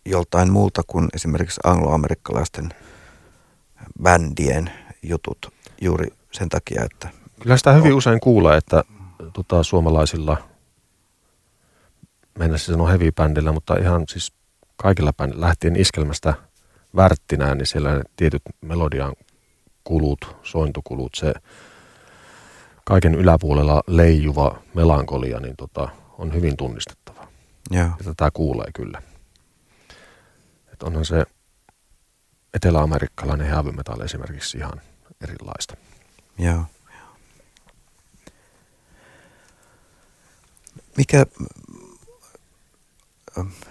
joltain 0.06 0.52
muulta 0.52 0.82
kuin 0.88 1.10
esimerkiksi 1.14 1.60
angloamerikkalaisten 1.64 2.70
bändien 4.04 4.72
jutut 5.04 5.54
juuri 5.82 6.08
sen 6.32 6.50
takia, 6.50 6.84
että 6.84 7.10
Kyllä 7.42 7.58
sitä 7.58 7.74
hyvin 7.74 7.94
usein 7.94 8.20
kuulee, 8.20 8.58
että 8.58 8.84
tota, 9.34 9.64
suomalaisilla, 9.64 10.38
mennä 12.40 12.58
siis 12.58 12.66
sanoa 12.68 12.90
heavy-bändillä, 12.90 13.52
mutta 13.52 13.76
ihan 13.76 14.04
siis 14.10 14.34
kaikilla 14.76 15.14
bändillä, 15.14 15.46
lähtien 15.46 15.76
iskelmästä 15.76 16.34
värttinään, 16.96 17.58
niin 17.58 17.68
siellä 17.68 17.94
ne 17.94 18.02
tietyt 18.16 18.42
melodian 18.62 19.14
kulut, 19.84 20.36
sointukulut, 20.44 21.16
se 21.16 21.34
kaiken 22.86 23.16
yläpuolella 23.16 23.84
leijuva 23.88 24.60
melankolia, 24.74 25.40
niin 25.40 25.56
tota, 25.58 25.90
on 26.18 26.34
hyvin 26.34 26.58
tunnistettava. 26.58 27.28
joo, 27.72 27.86
Ja 27.86 28.04
tätä 28.04 28.32
kuulee 28.34 28.68
kyllä. 28.76 29.02
Et 30.74 30.84
onhan 30.84 31.06
se 31.06 31.26
eteläamerikkalainen 32.54 33.48
heavy 33.48 33.72
metal 33.72 34.02
esimerkiksi 34.02 34.58
ihan 34.58 34.82
erilaista. 35.22 35.78
joo. 36.38 36.66
Mikä, 40.98 41.26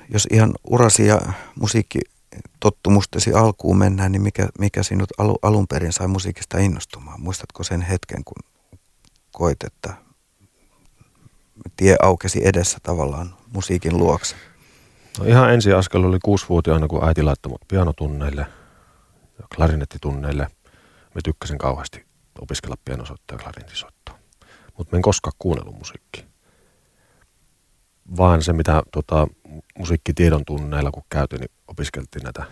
jos 0.08 0.28
ihan 0.30 0.54
urasi 0.64 1.06
ja 1.06 1.20
musiikkitottumustesi 1.60 3.32
alkuun 3.32 3.78
mennään, 3.78 4.12
niin 4.12 4.22
mikä, 4.22 4.48
mikä 4.58 4.82
sinut 4.82 5.08
alu, 5.18 5.38
alun 5.42 5.66
perin 5.68 5.92
sai 5.92 6.08
musiikista 6.08 6.58
innostumaan? 6.58 7.20
Muistatko 7.20 7.62
sen 7.62 7.82
hetken, 7.82 8.24
kun 8.24 8.42
koit, 9.32 9.64
että 9.64 9.94
tie 11.76 11.96
aukesi 12.02 12.46
edessä 12.46 12.78
tavallaan 12.82 13.34
musiikin 13.52 13.98
luokse? 13.98 14.36
No 15.18 15.24
ihan 15.24 15.52
ensi 15.54 15.72
askel 15.72 16.04
oli 16.04 16.18
kuusivuotiaana, 16.24 16.88
kun 16.88 17.04
äiti 17.04 17.22
laittoi 17.22 17.50
mut 17.50 17.68
pianotunneille 17.68 18.46
ja 19.38 19.46
klarinettitunneille. 19.56 20.42
Mä 21.14 21.20
tykkäsin 21.24 21.58
kauheasti 21.58 22.04
opiskella 22.40 22.76
pianosoittoa 22.84 23.38
ja 23.38 23.42
klarintisoittoa. 23.42 24.18
Mutta 24.78 24.96
mä 24.96 24.98
en 24.98 25.02
koskaan 25.02 25.32
kuunnellut 25.38 25.78
musiikkia. 25.78 26.31
Vaan 28.16 28.42
se, 28.42 28.52
mitä 28.52 28.82
tota, 28.92 29.28
musiikkitiedon 29.78 30.44
tunneilla 30.44 30.90
kun 30.90 31.02
käytiin, 31.10 31.40
niin 31.40 31.50
opiskeltiin 31.68 32.22
näitä 32.22 32.44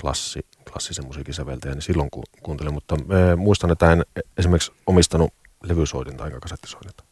klassi, 0.00 0.40
klassisen 0.72 1.06
musiikin 1.06 1.34
säveltäjä, 1.34 1.74
niin 1.74 1.82
silloin 1.82 2.10
ku, 2.10 2.22
kuuntelin. 2.42 2.74
Mutta 2.74 2.96
me, 2.96 3.36
muistan, 3.36 3.70
että 3.70 3.92
en 3.92 4.04
esimerkiksi 4.38 4.72
omistanut 4.86 5.34
levysoitinta 5.62 6.26
enkä 6.26 6.40
kasettisoitinta 6.40 7.04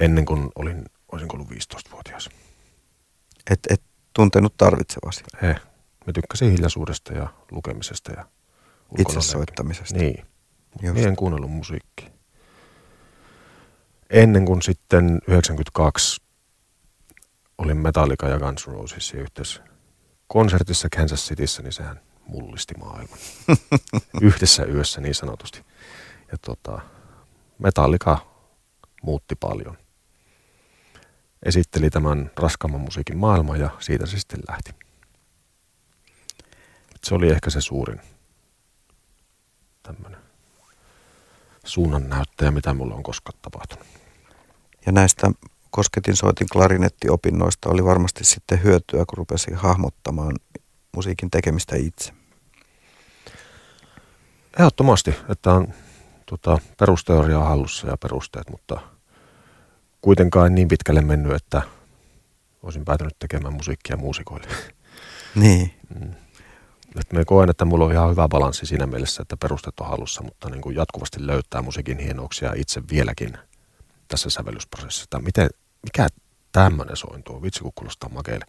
ennen 0.00 0.24
kuin 0.24 0.50
olin, 0.54 0.84
olisin 1.12 1.28
ollut 1.32 1.48
15-vuotias. 1.48 2.28
Et, 3.50 3.60
et 3.70 3.82
tuntenut 4.12 4.56
tarvitsevasi. 4.56 5.24
He. 5.42 5.56
Mä 6.06 6.12
tykkäsin 6.12 6.52
hiljaisuudesta 6.52 7.12
ja 7.12 7.28
lukemisesta 7.50 8.12
ja 8.12 8.24
Itse 8.98 9.20
soittamisesta. 9.20 9.94
Niin. 9.94 10.24
Just. 10.82 11.06
en 11.06 11.16
kuunnellut 11.16 11.50
musiikkia. 11.50 12.10
Ennen 14.10 14.44
kuin 14.44 14.62
sitten 14.62 15.20
92 15.26 16.20
olin 17.58 17.76
Metallica 17.76 18.28
ja 18.28 18.38
Guns 18.38 18.66
N' 18.66 19.20
yhteydessä 19.20 19.62
konsertissa 20.26 20.88
Kansas 20.96 21.28
Cityssä, 21.28 21.62
niin 21.62 21.72
sehän 21.72 22.00
mullisti 22.26 22.74
maailman. 22.74 23.18
Yhdessä 24.22 24.64
yössä 24.64 25.00
niin 25.00 25.14
sanotusti. 25.14 25.64
Ja 26.32 26.38
tota, 26.38 26.80
Metallica 27.58 28.18
muutti 29.02 29.34
paljon. 29.34 29.78
Esitteli 31.42 31.90
tämän 31.90 32.30
raskaamman 32.36 32.80
musiikin 32.80 33.16
maailman 33.18 33.60
ja 33.60 33.70
siitä 33.80 34.06
se 34.06 34.18
sitten 34.18 34.40
lähti. 34.48 34.70
Se 37.04 37.14
oli 37.14 37.30
ehkä 37.30 37.50
se 37.50 37.60
suurin 37.60 38.00
tämmöinen 39.82 40.20
suunnannäyttäjä, 41.64 42.50
mitä 42.50 42.74
mulle 42.74 42.94
on 42.94 43.02
koskaan 43.02 43.38
tapahtunut. 43.42 43.86
Ja 44.86 44.92
näistä 44.92 45.30
kosketin 45.70 46.16
soitin 46.16 46.48
klarinettiopinnoista 46.52 47.68
oli 47.68 47.84
varmasti 47.84 48.24
sitten 48.24 48.62
hyötyä, 48.62 49.04
kun 49.06 49.18
rupesin 49.18 49.54
hahmottamaan 49.54 50.36
musiikin 50.96 51.30
tekemistä 51.30 51.76
itse. 51.76 52.12
Ehdottomasti, 54.58 55.14
että 55.28 55.52
on 55.52 55.68
tota, 56.26 56.58
perusteoria 56.78 57.38
hallussa 57.38 57.86
ja 57.86 57.96
perusteet, 57.96 58.50
mutta 58.50 58.80
kuitenkaan 60.00 60.54
niin 60.54 60.68
pitkälle 60.68 61.00
mennyt, 61.00 61.32
että 61.32 61.62
olisin 62.62 62.84
päätynyt 62.84 63.18
tekemään 63.18 63.54
musiikkia 63.54 63.96
muusikoille. 63.96 64.48
Niin. 65.34 65.74
Mm. 66.00 66.10
Et 67.00 67.12
me 67.12 67.24
koen, 67.24 67.50
että 67.50 67.64
mulla 67.64 67.84
on 67.84 67.92
ihan 67.92 68.10
hyvä 68.10 68.28
balanssi 68.28 68.66
siinä 68.66 68.86
mielessä, 68.86 69.22
että 69.22 69.36
perusteet 69.36 69.80
on 69.80 69.86
hallussa, 69.86 70.22
mutta 70.22 70.50
niin 70.50 70.60
kuin 70.60 70.76
jatkuvasti 70.76 71.26
löytää 71.26 71.62
musiikin 71.62 71.98
hienouksia 71.98 72.52
itse 72.56 72.82
vieläkin 72.92 73.38
tässä 74.08 74.30
sävellysprosessissa. 74.30 75.18
Miten, 75.18 75.50
mikä 75.82 76.08
tämmöinen 76.52 76.96
sointu 76.96 77.34
on? 77.34 77.42
Vitsi, 77.42 77.60
kun 77.60 77.72
kuulostaa 77.74 78.10
makeille. 78.10 78.46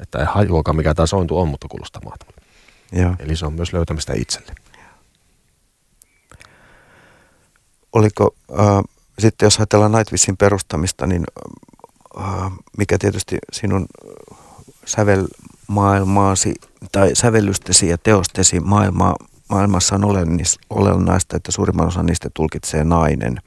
Että 0.00 0.18
ei 0.18 0.26
hajuakaan 0.28 0.76
mikä 0.76 0.94
tämä 0.94 1.06
sointu 1.06 1.38
on, 1.38 1.48
mutta 1.48 1.68
kuulostaa 1.68 2.02
mahtavalta. 2.04 2.42
Eli 3.18 3.36
se 3.36 3.46
on 3.46 3.52
myös 3.52 3.72
löytämistä 3.72 4.12
itselle. 4.16 4.54
Oliko, 7.92 8.34
äh, 8.60 8.84
sitten 9.18 9.46
jos 9.46 9.58
ajatellaan 9.58 9.92
Nightwishin 9.92 10.36
perustamista, 10.36 11.06
niin 11.06 11.24
äh, 12.20 12.52
mikä 12.78 12.98
tietysti 12.98 13.38
sinun 13.52 13.86
sävelmaailmaasi 14.84 16.54
tai 16.92 17.10
sävellystesi 17.14 17.88
ja 17.88 17.98
teostesi 17.98 18.60
maailmaa, 18.60 19.16
maailmassa 19.48 19.94
on 19.94 20.04
olennaista, 20.70 21.36
että 21.36 21.52
suurimman 21.52 21.86
osan 21.86 22.06
niistä 22.06 22.30
tulkitsee 22.34 22.84
nainen, 22.84 23.38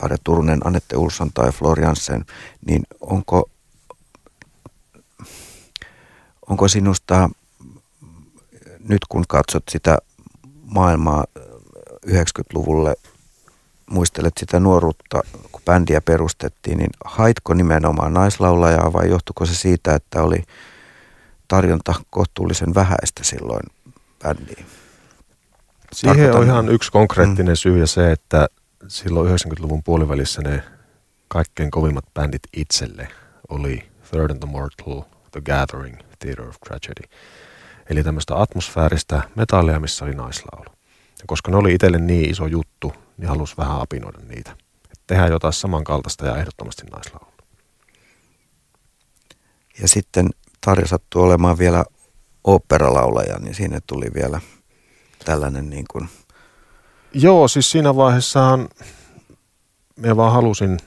Tarja 0.00 0.18
Turunen, 0.24 0.66
Anette 0.66 0.96
Ulsson 0.96 1.30
tai 1.34 1.52
Floriansen, 1.52 2.24
niin 2.66 2.82
onko, 3.00 3.50
onko 6.48 6.68
sinusta 6.68 7.30
nyt 8.88 9.00
kun 9.08 9.24
katsot 9.28 9.62
sitä 9.68 9.98
maailmaa 10.64 11.24
90-luvulle, 12.06 12.94
muistelet 13.90 14.32
sitä 14.40 14.60
nuoruutta, 14.60 15.20
kun 15.52 15.62
bändiä 15.64 16.00
perustettiin, 16.00 16.78
niin 16.78 16.90
haitko 17.04 17.54
nimenomaan 17.54 18.14
naislaulajaa 18.14 18.92
vai 18.92 19.08
johtuiko 19.08 19.46
se 19.46 19.54
siitä, 19.54 19.94
että 19.94 20.22
oli 20.22 20.42
tarjonta 21.48 21.94
kohtuullisen 22.10 22.74
vähäistä 22.74 23.24
silloin 23.24 23.62
bändiin? 24.22 24.66
Siihen 25.92 26.16
Tarkoitan... 26.16 26.40
on 26.40 26.46
ihan 26.46 26.68
yksi 26.68 26.92
konkreettinen 26.92 27.52
mm. 27.52 27.56
syy 27.56 27.78
ja 27.78 27.86
se, 27.86 28.12
että 28.12 28.48
silloin 28.88 29.30
90-luvun 29.30 29.82
puolivälissä 29.82 30.42
ne 30.42 30.62
kaikkein 31.28 31.70
kovimmat 31.70 32.04
bändit 32.14 32.42
itselle 32.56 33.08
oli 33.48 33.88
Third 34.10 34.30
and 34.30 34.38
the 34.38 34.48
Mortal, 34.50 35.02
The 35.30 35.40
Gathering, 35.40 35.98
Theater 36.18 36.48
of 36.48 36.56
Tragedy. 36.66 37.16
Eli 37.90 38.04
tämmöistä 38.04 38.40
atmosfääristä 38.40 39.22
metallia, 39.34 39.80
missä 39.80 40.04
oli 40.04 40.14
naislaulu. 40.14 40.70
Ja 41.18 41.24
koska 41.26 41.50
ne 41.50 41.56
oli 41.56 41.74
itselle 41.74 41.98
niin 41.98 42.30
iso 42.30 42.46
juttu, 42.46 42.92
niin 43.16 43.28
halusi 43.28 43.56
vähän 43.56 43.80
apinoida 43.80 44.18
niitä. 44.18 44.50
Et 44.92 45.00
tehdään 45.06 45.30
jotain 45.30 45.52
samankaltaista 45.52 46.26
ja 46.26 46.36
ehdottomasti 46.36 46.82
naislaulu. 46.92 47.32
Ja 49.80 49.88
sitten 49.88 50.28
Tarja 50.60 50.86
sattui 50.86 51.22
olemaan 51.22 51.58
vielä 51.58 51.84
oopperalaulaja, 52.44 53.38
niin 53.38 53.54
siinä 53.54 53.80
tuli 53.86 54.06
vielä 54.14 54.40
tällainen 55.24 55.70
niin 55.70 55.84
kuin... 55.90 56.08
Joo, 57.12 57.48
siis 57.48 57.70
siinä 57.70 57.96
vaiheessahan 57.96 58.68
me 59.96 60.16
vaan 60.16 60.32
halusin, 60.32 60.78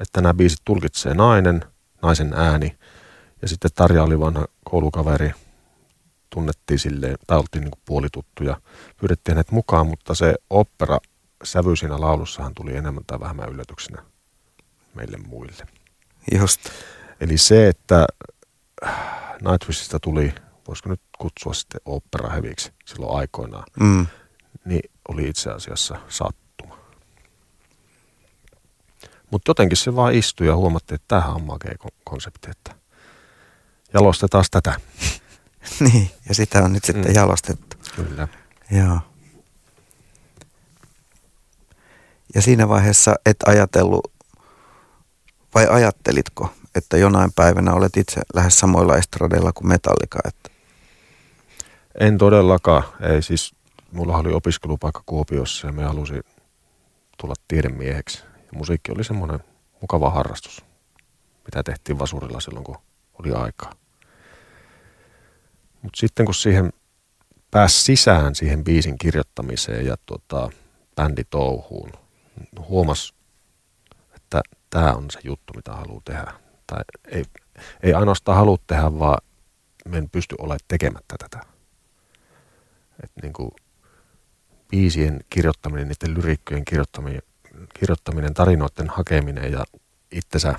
että 0.00 0.20
nämä 0.20 0.34
biisit 0.34 0.58
tulkitsee 0.64 1.14
nainen, 1.14 1.64
naisen 2.02 2.32
ääni. 2.34 2.76
Ja 3.42 3.48
sitten 3.48 3.70
Tarja 3.74 4.02
oli 4.02 4.20
vanha 4.20 4.46
koulukaveri, 4.64 5.30
tunnettiin 6.30 6.78
silleen, 6.78 7.16
tai 7.26 7.38
oltiin 7.38 7.62
niin 7.62 7.72
puolituttuja. 7.84 8.60
Pyydettiin 9.00 9.36
hänet 9.36 9.50
mukaan, 9.50 9.86
mutta 9.86 10.14
se 10.14 10.34
opera 10.50 10.98
sävy 11.44 11.76
siinä 11.76 12.00
laulussahan 12.00 12.54
tuli 12.54 12.76
enemmän 12.76 13.04
tai 13.06 13.20
vähemmän 13.20 13.48
yllätyksenä 13.48 14.02
meille 14.94 15.16
muille. 15.16 15.66
Just. 16.38 16.60
Eli 17.20 17.38
se, 17.38 17.68
että 17.68 18.06
Nightwishista 19.40 20.00
tuli, 20.00 20.34
voisiko 20.68 20.88
nyt 20.88 21.00
kutsua 21.18 21.54
sitten 21.54 21.80
oopperaheviksi 21.84 22.72
silloin 22.84 23.18
aikoinaan, 23.18 23.64
mm. 23.80 24.06
Niin 24.66 24.90
oli 25.08 25.28
itse 25.28 25.50
asiassa 25.50 25.96
sattuma. 26.08 26.78
Mutta 29.30 29.50
jotenkin 29.50 29.76
se 29.76 29.96
vaan 29.96 30.14
istui 30.14 30.46
ja 30.46 30.56
huomattiin, 30.56 30.94
että 30.94 31.08
tämähän 31.08 31.34
on 31.34 31.44
makea 31.44 31.74
konsepti, 32.04 32.50
että 32.50 32.74
jalostetaan 33.94 34.44
tätä. 34.50 34.80
niin, 35.92 36.10
ja 36.28 36.34
sitä 36.34 36.62
on 36.62 36.72
nyt 36.72 36.84
sitten 36.84 37.06
mm. 37.06 37.14
jalostettu. 37.14 37.76
Kyllä. 37.96 38.28
Joo. 38.70 38.98
Ja 42.34 42.42
siinä 42.42 42.68
vaiheessa 42.68 43.14
et 43.26 43.36
ajatellut, 43.46 44.12
vai 45.54 45.66
ajattelitko, 45.70 46.52
että 46.74 46.96
jonain 46.96 47.32
päivänä 47.36 47.72
olet 47.72 47.96
itse 47.96 48.20
lähes 48.34 48.58
samoilla 48.58 48.96
estradeilla 48.96 49.52
kuin 49.52 49.68
Metallica? 49.68 50.18
Että... 50.24 50.50
En 52.00 52.18
todellakaan. 52.18 52.82
Ei 53.00 53.22
siis, 53.22 53.54
mulla 53.92 54.16
oli 54.16 54.32
opiskelupaikka 54.32 55.02
Kuopiossa 55.06 55.66
ja 55.66 55.72
me 55.72 55.84
halusin 55.84 56.22
tulla 57.20 57.34
tiedemieheksi. 57.48 58.24
Ja 58.36 58.58
musiikki 58.58 58.92
oli 58.92 59.04
semmoinen 59.04 59.40
mukava 59.80 60.10
harrastus, 60.10 60.64
mitä 61.44 61.62
tehtiin 61.62 61.98
vasurilla 61.98 62.40
silloin, 62.40 62.64
kun 62.64 62.78
oli 63.20 63.32
aikaa. 63.32 63.72
Mutta 65.82 65.98
sitten 65.98 66.26
kun 66.26 66.34
siihen 66.34 66.72
pääsi 67.50 67.82
sisään 67.82 68.34
siihen 68.34 68.64
biisin 68.64 68.98
kirjoittamiseen 68.98 69.86
ja 69.86 69.96
tota, 70.06 70.50
bänditouhuun, 70.96 71.92
huomas, 72.68 73.14
että 74.14 74.42
tämä 74.70 74.92
on 74.92 75.10
se 75.10 75.20
juttu, 75.24 75.52
mitä 75.56 75.72
haluaa 75.72 76.02
tehdä 76.04 76.32
tai 76.66 76.80
ei, 77.08 77.24
ei 77.82 77.94
ainoastaan 77.94 78.38
halua 78.38 78.56
tehdä, 78.66 78.98
vaan 78.98 79.18
me 79.88 79.98
en 79.98 80.10
pysty 80.10 80.34
olemaan 80.38 80.60
tekemättä 80.68 81.14
tätä. 81.18 81.40
Et 83.04 83.10
niin 83.22 83.32
kuin 83.32 83.50
biisien 84.70 85.20
kirjoittaminen, 85.30 85.88
niiden 85.88 86.14
lyrikkojen 86.14 86.64
kirjoittaminen, 86.64 87.22
kirjoittaminen, 87.80 88.34
tarinoiden 88.34 88.88
hakeminen 88.88 89.52
ja 89.52 89.64
itsensä 90.12 90.54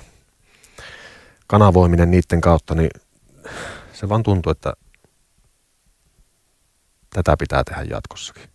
kanavoiminen 1.46 2.10
niiden 2.10 2.40
kautta, 2.40 2.74
niin 2.74 2.90
se 3.92 4.08
vaan 4.08 4.22
tuntuu, 4.22 4.52
että 4.52 4.72
tätä 7.10 7.36
pitää 7.36 7.64
tehdä 7.64 7.82
jatkossakin. 7.82 8.48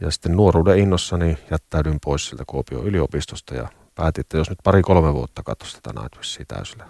Ja 0.00 0.10
sitten 0.10 0.32
nuoruuden 0.32 0.78
innossani 0.78 1.38
jättäydyin 1.50 1.98
pois 2.04 2.26
sieltä 2.26 2.44
Kuopion 2.46 2.86
yliopistosta 2.86 3.54
ja 3.54 3.68
päätin, 3.94 4.20
että 4.20 4.36
jos 4.36 4.50
nyt 4.50 4.58
pari-kolme 4.64 5.14
vuotta 5.14 5.42
katsoisi 5.42 5.78
tätä 5.82 6.00
Nightwishia 6.00 6.44
täysillä. 6.48 6.88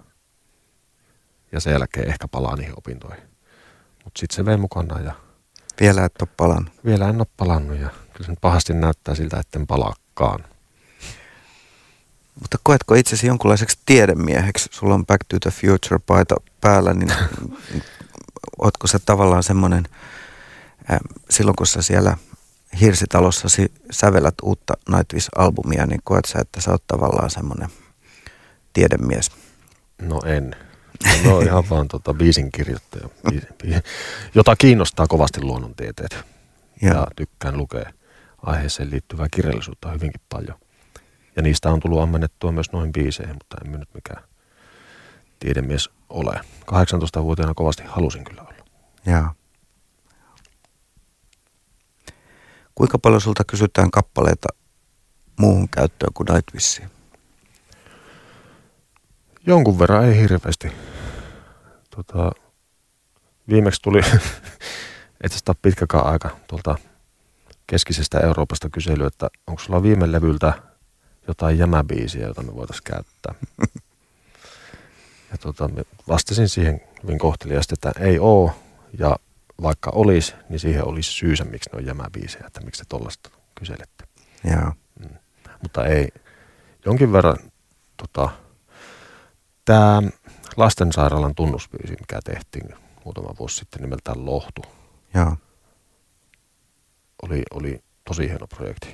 Ja 1.51 1.59
sen 1.59 1.73
jälkeen 1.73 2.07
ehkä 2.07 2.27
palaa 2.27 2.55
niihin 2.55 2.73
opintoihin. 2.77 3.23
Mutta 4.03 4.19
sitten 4.19 4.35
se 4.35 4.45
vei 4.45 4.57
mukana 4.57 4.99
ja... 4.99 5.13
Vielä 5.79 6.05
et 6.05 6.21
ole 6.21 6.29
palannut. 6.37 6.73
Vielä 6.85 7.09
en 7.09 7.15
ole 7.15 7.27
palannut 7.37 7.77
ja 7.79 7.89
kyllä 8.13 8.25
se 8.25 8.33
pahasti 8.41 8.73
näyttää 8.73 9.15
siltä, 9.15 9.39
etten 9.39 9.67
palaakaan. 9.67 10.45
Mutta 12.41 12.57
koetko 12.63 12.95
itsesi 12.95 13.27
jonkunlaiseksi 13.27 13.79
tiedemieheksi? 13.85 14.69
Sulla 14.71 14.93
on 14.93 15.05
Back 15.05 15.21
to 15.27 15.37
the 15.39 15.51
Future-paita 15.51 16.35
päällä, 16.61 16.93
niin 16.93 17.13
ootko 18.61 18.87
se 18.87 18.99
tavallaan 18.99 19.43
semmoinen, 19.43 19.87
äh, 20.91 20.99
silloin 21.29 21.55
kun 21.55 21.67
sä 21.67 21.81
siellä 21.81 22.17
Hirsitalossa 22.81 23.47
sävelät 23.91 24.35
uutta 24.43 24.73
Nightwish-albumia, 24.89 25.85
niin 25.85 26.01
koet 26.03 26.25
sä, 26.25 26.39
että 26.39 26.61
sä 26.61 26.71
oot 26.71 26.83
tavallaan 26.87 27.29
semmoinen 27.29 27.69
tiedemies? 28.73 29.31
No 30.01 30.21
en. 30.25 30.55
No 31.25 31.39
ihan 31.39 31.69
vaan 31.69 31.87
tota 31.87 32.13
biisin 32.13 32.51
kirjoittaja, 32.51 33.09
jota 34.35 34.55
kiinnostaa 34.55 35.07
kovasti 35.07 35.41
luonnontieteet. 35.41 36.25
Ja, 36.81 36.89
ja 36.89 37.07
tykkään 37.15 37.57
lukea 37.57 37.93
aiheeseen 38.41 38.91
liittyvää 38.91 39.27
kirjallisuutta 39.31 39.91
hyvinkin 39.91 40.21
paljon. 40.29 40.59
Ja 41.35 41.41
niistä 41.41 41.71
on 41.71 41.79
tullut 41.79 42.01
ammennettua 42.01 42.51
myös 42.51 42.71
noihin 42.71 42.91
biiseihin, 42.91 43.35
mutta 43.35 43.57
en 43.65 43.71
nyt 43.79 43.93
mikään 43.93 44.23
tiedemies 45.39 45.89
ole. 46.09 46.39
18-vuotiaana 46.71 47.53
kovasti 47.53 47.83
halusin 47.85 48.23
kyllä 48.23 48.41
olla. 48.41 48.65
Jaa. 49.05 49.33
Kuinka 52.75 52.99
paljon 52.99 53.21
sulta 53.21 53.43
kysytään 53.43 53.91
kappaleita 53.91 54.47
muuhun 55.39 55.69
käyttöön 55.69 56.13
kuin 56.13 56.27
Nightwishiin? 56.33 56.89
Jonkun 59.47 59.79
verran, 59.79 60.05
ei 60.05 60.19
hirveästi. 60.19 60.71
Tota, 61.95 62.31
viimeksi 63.49 63.81
tuli, 63.81 64.01
et 65.23 65.31
sitä 65.31 65.55
pitkäkään 65.61 66.05
aika, 66.05 66.29
tuolta 66.47 66.75
keskisestä 67.67 68.19
Euroopasta 68.19 68.69
kysely, 68.69 69.05
että 69.05 69.29
onko 69.47 69.61
sulla 69.61 69.83
viime 69.83 70.11
levyltä 70.11 70.53
jotain 71.27 71.57
jämäbiisiä, 71.57 72.27
jota 72.27 72.43
me 72.43 72.55
voitaisiin 72.55 72.83
käyttää. 72.83 73.35
ja 75.31 75.37
tota, 75.39 75.69
vastasin 76.07 76.49
siihen 76.49 76.81
hyvin 77.03 77.19
kohteliaasti, 77.19 77.73
että 77.73 77.91
ei 77.99 78.19
oo, 78.19 78.51
ja 78.99 79.15
vaikka 79.61 79.91
olisi, 79.93 80.33
niin 80.49 80.59
siihen 80.59 80.87
olisi 80.87 81.11
syysä, 81.11 81.43
miksi 81.43 81.69
ne 81.69 81.77
on 81.77 81.85
jämäbiisejä, 81.85 82.47
että 82.47 82.61
miksi 82.61 82.83
te 82.83 82.85
tollasta 82.89 83.29
kyselette. 83.55 84.03
Joo. 84.43 84.73
Mm. 84.99 85.15
Mutta 85.61 85.85
ei, 85.85 86.07
jonkin 86.85 87.13
verran 87.13 87.37
tota, 87.97 88.29
tämä 89.71 90.01
lastensairaalan 90.57 91.35
tunnusbiisi, 91.35 91.95
mikä 91.99 92.19
tehtiin 92.23 92.75
muutama 93.05 93.35
vuosi 93.39 93.55
sitten 93.55 93.81
nimeltään 93.81 94.25
Lohtu. 94.25 94.61
Joo. 95.13 95.37
Oli, 97.23 97.43
oli 97.53 97.79
tosi 98.03 98.27
hieno 98.29 98.47
projekti. 98.47 98.87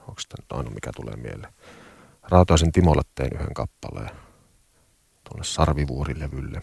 Onko 0.00 0.20
tämä 0.28 0.42
nyt 0.42 0.52
ainoa, 0.52 0.74
mikä 0.74 0.90
tulee 0.96 1.16
mieleen? 1.16 1.52
Rautaisen 2.22 2.72
Timolle 2.72 3.02
tein 3.14 3.34
yhden 3.34 3.54
kappaleen 3.54 4.10
tuonne 5.24 5.44
Sarvivuorilevylle. 5.44 6.62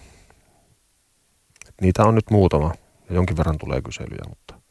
Et 1.67 1.75
niitä 1.81 2.03
on 2.03 2.15
nyt 2.15 2.31
muutama 2.31 2.73
ja 3.09 3.15
jonkin 3.15 3.37
verran 3.37 3.57
tulee 3.57 3.81
kyselyjä, 3.81 4.23
mutta 4.29 4.61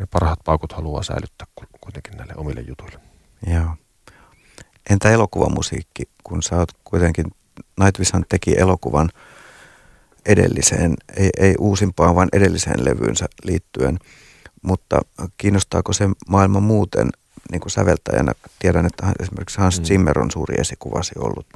ne 0.00 0.06
parhaat 0.10 0.38
paukut 0.44 0.72
haluaa 0.72 1.02
säilyttää 1.02 1.46
kuitenkin 1.80 2.16
näille 2.16 2.34
omille 2.36 2.60
jutuille. 2.60 3.00
Joo. 3.46 3.76
Entä 4.90 5.10
elokuvamusiikki, 5.10 6.02
kun 6.24 6.42
sä 6.42 6.56
oot 6.56 6.68
kuitenkin, 6.84 7.26
Nightwishhan 7.80 8.24
teki 8.28 8.58
elokuvan 8.58 9.10
edelliseen, 10.26 10.94
ei, 11.16 11.30
ei 11.38 11.54
uusimpaan, 11.58 12.16
vaan 12.16 12.28
edelliseen 12.32 12.84
levyynsä 12.84 13.26
liittyen, 13.44 13.98
mutta 14.62 15.00
kiinnostaako 15.38 15.92
se 15.92 16.08
maailma 16.28 16.60
muuten 16.60 17.08
niin 17.50 17.60
kuin 17.60 17.72
säveltäjänä? 17.72 18.32
Tiedän, 18.58 18.86
että 18.86 19.12
esimerkiksi 19.20 19.58
Hans 19.58 19.78
mm. 19.78 19.84
Zimmer 19.84 20.18
on 20.18 20.30
suuri 20.30 20.60
esikuvasi 20.60 21.12
ollut. 21.18 21.46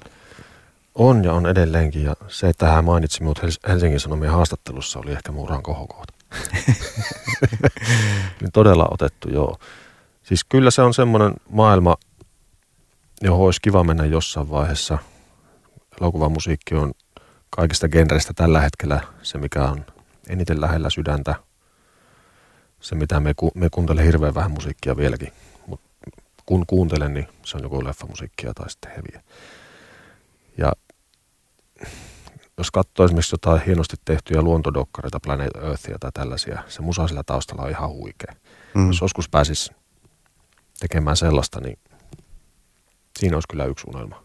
On 0.94 1.24
ja 1.24 1.32
on 1.32 1.46
edelleenkin. 1.46 2.04
Ja 2.04 2.16
se, 2.28 2.48
että 2.48 2.68
hän 2.68 2.84
mainitsi 2.84 3.22
minut 3.22 3.42
Helsingin 3.68 4.00
Sanomien 4.00 4.32
haastattelussa, 4.32 4.98
oli 4.98 5.12
ehkä 5.12 5.32
muuraan 5.32 5.62
kohokohta. 5.62 6.14
niin 8.40 8.52
todella 8.52 8.88
otettu, 8.90 9.30
joo. 9.30 9.58
Siis 10.22 10.44
kyllä 10.44 10.70
se 10.70 10.82
on 10.82 10.94
semmoinen 10.94 11.34
maailma, 11.50 11.96
johon 13.22 13.40
olisi 13.40 13.60
kiva 13.62 13.84
mennä 13.84 14.04
jossain 14.04 14.50
vaiheessa. 14.50 14.98
Elokuvamusiikki 16.00 16.74
on 16.74 16.92
kaikista 17.50 17.88
genreistä 17.88 18.32
tällä 18.34 18.60
hetkellä 18.60 19.00
se, 19.22 19.38
mikä 19.38 19.64
on 19.64 19.86
eniten 20.28 20.60
lähellä 20.60 20.90
sydäntä. 20.90 21.34
Se, 22.80 22.94
mitä 22.94 23.20
me, 23.20 23.34
ku, 23.34 23.50
me 23.54 23.68
kuuntele 23.70 24.04
hirveän 24.04 24.34
vähän 24.34 24.50
musiikkia 24.50 24.96
vieläkin. 24.96 25.32
Mutta 25.66 25.86
kun 26.46 26.64
kuuntelen, 26.66 27.14
niin 27.14 27.28
se 27.44 27.56
on 27.56 27.62
joko 27.62 27.84
leffamusiikkia 27.84 28.54
tai 28.54 28.70
sitten 28.70 28.92
heviä. 28.96 29.22
Ja 30.58 30.72
jos 32.58 32.70
katsoo 32.70 33.06
esimerkiksi 33.06 33.34
jotain 33.34 33.62
hienosti 33.66 33.96
tehtyjä 34.04 34.42
luontodokkareita, 34.42 35.20
Planet 35.20 35.50
Earthia 35.62 35.96
tai 36.00 36.10
tällaisia, 36.14 36.62
se 36.68 36.82
musa 36.82 37.08
sillä 37.08 37.22
taustalla 37.26 37.62
on 37.62 37.70
ihan 37.70 37.90
huikea. 37.90 38.34
Mm. 38.74 38.86
Jos 38.86 39.00
joskus 39.00 39.28
pääsis 39.28 39.72
tekemään 40.80 41.16
sellaista, 41.16 41.60
niin 41.60 41.78
siinä 43.24 43.36
olisi 43.36 43.48
kyllä 43.48 43.64
yksi 43.64 43.86
unelma. 43.88 44.22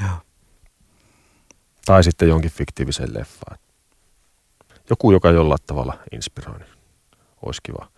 Ja. 0.00 0.08
Tai 1.84 2.04
sitten 2.04 2.28
jonkin 2.28 2.50
fiktiivisen 2.50 3.14
leffan. 3.14 3.58
Joku, 4.90 5.12
joka 5.12 5.30
jollain 5.30 5.58
tavalla 5.66 5.98
inspiroi, 6.12 6.58
niin 6.58 6.70
olisi 7.42 7.60
kiva. 7.62 7.88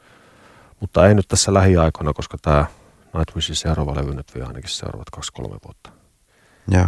Mutta 0.80 1.08
ei 1.08 1.14
nyt 1.14 1.28
tässä 1.28 1.54
lähiaikoina, 1.54 2.12
koska 2.12 2.38
tämä 2.42 2.66
Nightwishin 3.14 3.56
seuraava 3.56 3.94
levy 3.94 4.14
nyt 4.14 4.34
vie 4.34 4.44
ainakin 4.44 4.70
seuraavat 4.70 5.10
kaksi-kolme 5.10 5.58
vuotta. 5.64 5.90
Joo 6.68 6.86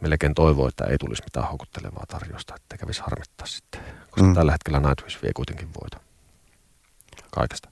melkein 0.00 0.34
toivoo, 0.34 0.68
että 0.68 0.84
ei 0.84 0.98
tulisi 0.98 1.22
mitään 1.22 1.48
houkuttelevaa 1.48 2.04
tarjosta, 2.08 2.54
että 2.54 2.76
kävisi 2.76 3.00
harmittaa 3.00 3.46
sitten. 3.46 3.80
Koska 4.10 4.22
mm. 4.22 4.34
tällä 4.34 4.52
hetkellä 4.52 4.80
Nightwish 4.80 5.22
vie 5.22 5.32
kuitenkin 5.36 5.68
voita 5.80 6.00
kaikesta. 7.30 7.71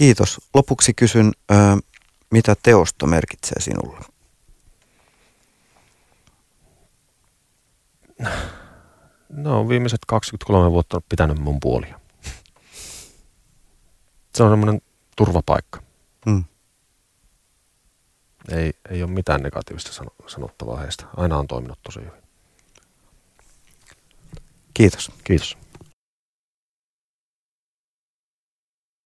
Kiitos. 0.00 0.40
Lopuksi 0.54 0.94
kysyn, 0.94 1.32
mitä 2.30 2.56
teosto 2.62 3.06
merkitsee 3.06 3.60
sinulle? 3.60 4.00
No 9.28 9.68
viimeiset 9.68 10.00
23 10.06 10.70
vuotta 10.70 10.96
on 10.96 11.02
pitänyt 11.08 11.38
mun 11.38 11.60
puolia. 11.60 12.00
Se 14.34 14.42
on 14.42 14.52
semmoinen 14.52 14.82
turvapaikka. 15.16 15.82
Mm 16.26 16.44
ei, 18.48 18.72
ei 18.90 19.02
ole 19.02 19.10
mitään 19.10 19.42
negatiivista 19.42 20.04
sanottavaa 20.26 20.76
heistä. 20.76 21.04
Aina 21.16 21.38
on 21.38 21.46
toiminut 21.46 21.78
tosi 21.82 22.00
hyvin. 22.00 22.22
Kiitos. 24.74 25.10
Kiitos. 25.24 25.58